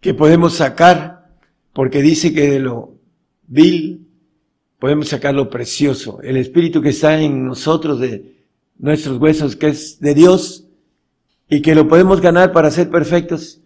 que 0.00 0.14
podemos 0.14 0.54
sacar, 0.54 1.28
porque 1.72 2.02
dice 2.02 2.32
que 2.32 2.50
de 2.50 2.60
lo 2.60 2.96
vil 3.46 4.01
podemos 4.82 5.10
sacar 5.10 5.32
lo 5.32 5.48
precioso. 5.48 6.20
El 6.22 6.36
espíritu 6.36 6.82
que 6.82 6.88
está 6.88 7.20
en 7.20 7.46
nosotros, 7.46 8.00
de 8.00 8.34
nuestros 8.78 9.16
huesos, 9.20 9.54
que 9.54 9.68
es 9.68 10.00
de 10.00 10.12
Dios, 10.12 10.66
y 11.48 11.62
que 11.62 11.76
lo 11.76 11.86
podemos 11.86 12.20
ganar 12.20 12.50
para 12.50 12.68
ser 12.72 12.90
perfectos, 12.90 13.60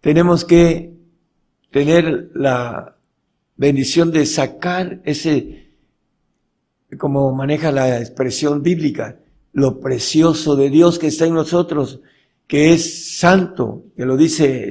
tenemos 0.00 0.44
que 0.44 0.92
tener 1.70 2.32
la 2.34 2.96
bendición 3.56 4.10
de 4.10 4.26
sacar 4.26 5.00
ese, 5.04 5.68
como 6.98 7.32
maneja 7.32 7.70
la 7.70 8.00
expresión 8.00 8.60
bíblica, 8.60 9.20
lo 9.52 9.78
precioso 9.78 10.56
de 10.56 10.68
Dios 10.68 10.98
que 10.98 11.06
está 11.06 11.26
en 11.26 11.34
nosotros, 11.34 12.00
que 12.48 12.72
es 12.72 13.18
santo, 13.18 13.84
que 13.96 14.04
lo 14.04 14.16
dice 14.16 14.64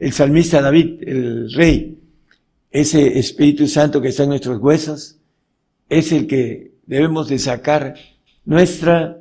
el, 0.00 0.12
salmista 0.12 0.60
David, 0.60 1.04
el 1.06 1.52
rey, 1.52 1.97
ese 2.70 3.18
Espíritu 3.18 3.66
Santo 3.66 4.00
que 4.00 4.08
está 4.08 4.24
en 4.24 4.30
nuestros 4.30 4.60
huesos, 4.60 5.18
es 5.88 6.12
el 6.12 6.26
que 6.26 6.72
debemos 6.86 7.28
de 7.28 7.38
sacar 7.38 7.94
nuestra 8.44 9.20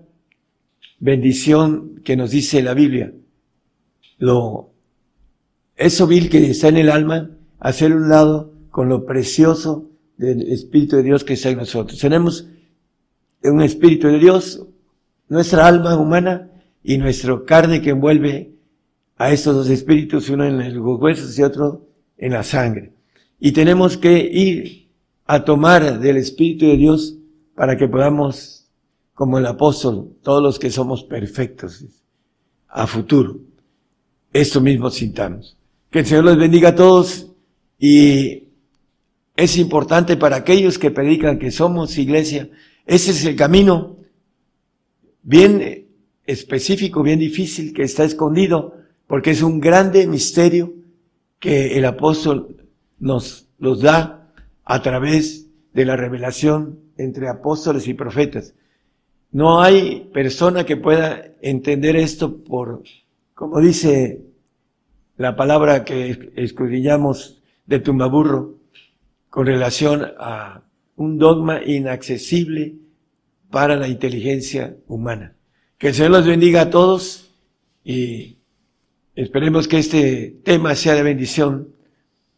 bendición 1.00 2.02
que 2.04 2.16
nos 2.16 2.32
dice 2.32 2.62
la 2.62 2.74
Biblia. 2.74 3.14
Lo, 4.18 4.72
eso 5.76 6.08
vil 6.08 6.30
que 6.30 6.52
está 6.52 6.70
en 6.70 6.78
el 6.78 6.89
alma, 6.89 7.32
hacer 7.60 7.93
un 7.93 8.10
lado 8.10 8.54
con 8.72 8.89
lo 8.89 9.06
precioso 9.06 9.89
del 10.18 10.52
Espíritu 10.52 10.98
de 10.98 11.04
Dios 11.04 11.24
que 11.24 11.34
está 11.34 11.50
en 11.50 11.58
nosotros. 11.58 12.00
Tenemos 12.00 12.48
un 13.43 13.62
Espíritu 13.62 14.08
de 14.08 14.20
Dios, 14.20 14.66
nuestra 15.30 15.68
alma 15.68 15.98
humana 15.98 16.52
y 16.84 16.98
nuestra 16.98 17.43
carne 17.45 17.82
que 17.82 17.91
envuelve 17.91 18.54
a 19.18 19.32
estos 19.32 19.56
dos 19.56 19.70
espíritus, 19.70 20.30
uno 20.30 20.45
en 20.45 20.76
los 20.76 21.02
huesos 21.02 21.38
y 21.38 21.43
otro 21.43 21.88
en 22.18 22.34
la 22.34 22.43
sangre. 22.43 22.93
Y 23.39 23.51
tenemos 23.51 23.97
que 23.97 24.19
ir 24.19 24.89
a 25.25 25.43
tomar 25.43 25.99
del 25.99 26.17
Espíritu 26.17 26.65
de 26.65 26.77
Dios 26.77 27.17
para 27.55 27.77
que 27.77 27.88
podamos 27.88 28.57
como 29.13 29.39
el 29.39 29.47
apóstol, 29.47 30.15
todos 30.21 30.43
los 30.43 30.59
que 30.59 30.69
somos 30.69 31.03
perfectos 31.03 31.83
a 32.67 32.85
futuro. 32.85 33.39
Esto 34.31 34.61
mismo 34.61 34.91
sintamos. 34.91 35.57
Que 35.89 35.99
el 35.99 36.05
Señor 36.05 36.25
los 36.25 36.38
bendiga 36.38 36.69
a 36.69 36.75
todos 36.75 37.31
y 37.79 38.43
es 39.35 39.57
importante 39.57 40.17
para 40.17 40.35
aquellos 40.35 40.77
que 40.77 40.91
predican 40.91 41.39
que 41.39 41.49
somos 41.49 41.97
iglesia. 41.97 42.49
Ese 42.85 43.11
es 43.11 43.25
el 43.25 43.35
camino 43.35 43.97
bien 45.23 45.88
específico, 46.25 47.01
bien 47.01 47.17
difícil, 47.17 47.73
que 47.73 47.83
está 47.83 48.03
escondido, 48.03 48.75
porque 49.07 49.31
es 49.31 49.41
un 49.41 49.59
grande 49.59 50.05
misterio 50.05 50.73
que 51.39 51.75
el 51.77 51.85
apóstol 51.85 52.66
nos 53.00 53.48
los 53.60 53.82
da 53.82 54.32
a 54.66 54.82
través 54.82 55.50
de 55.74 55.86
la 55.86 55.95
revelación 55.95 56.80
entre 56.98 57.30
apóstoles 57.30 57.88
y 57.88 57.93
profetas. 57.93 58.56
No 59.32 59.62
hay 59.62 60.10
persona 60.14 60.66
que 60.66 60.78
pueda 60.78 61.34
entender 61.41 61.95
esto 61.95 62.43
por, 62.43 62.84
como 63.34 63.60
dice 63.62 64.26
la 65.18 65.36
palabra 65.36 65.84
que 65.84 66.32
escudriñamos 66.36 67.41
de 67.66 67.80
Tumbaburro, 67.80 68.58
con 69.30 69.45
relación 69.45 70.06
a 70.20 70.64
un 70.95 71.18
dogma 71.18 71.64
inaccesible 71.64 72.76
para 73.52 73.76
la 73.76 73.88
inteligencia 73.88 74.78
humana. 74.88 75.36
Que 75.78 75.89
el 75.89 75.93
Señor 75.93 76.12
los 76.12 76.26
bendiga 76.26 76.62
a 76.62 76.70
todos 76.70 77.32
y 77.84 78.38
esperemos 79.16 79.68
que 79.68 79.78
este 79.78 80.39
tema 80.43 80.74
sea 80.76 80.95
de 80.95 81.04
bendición 81.04 81.70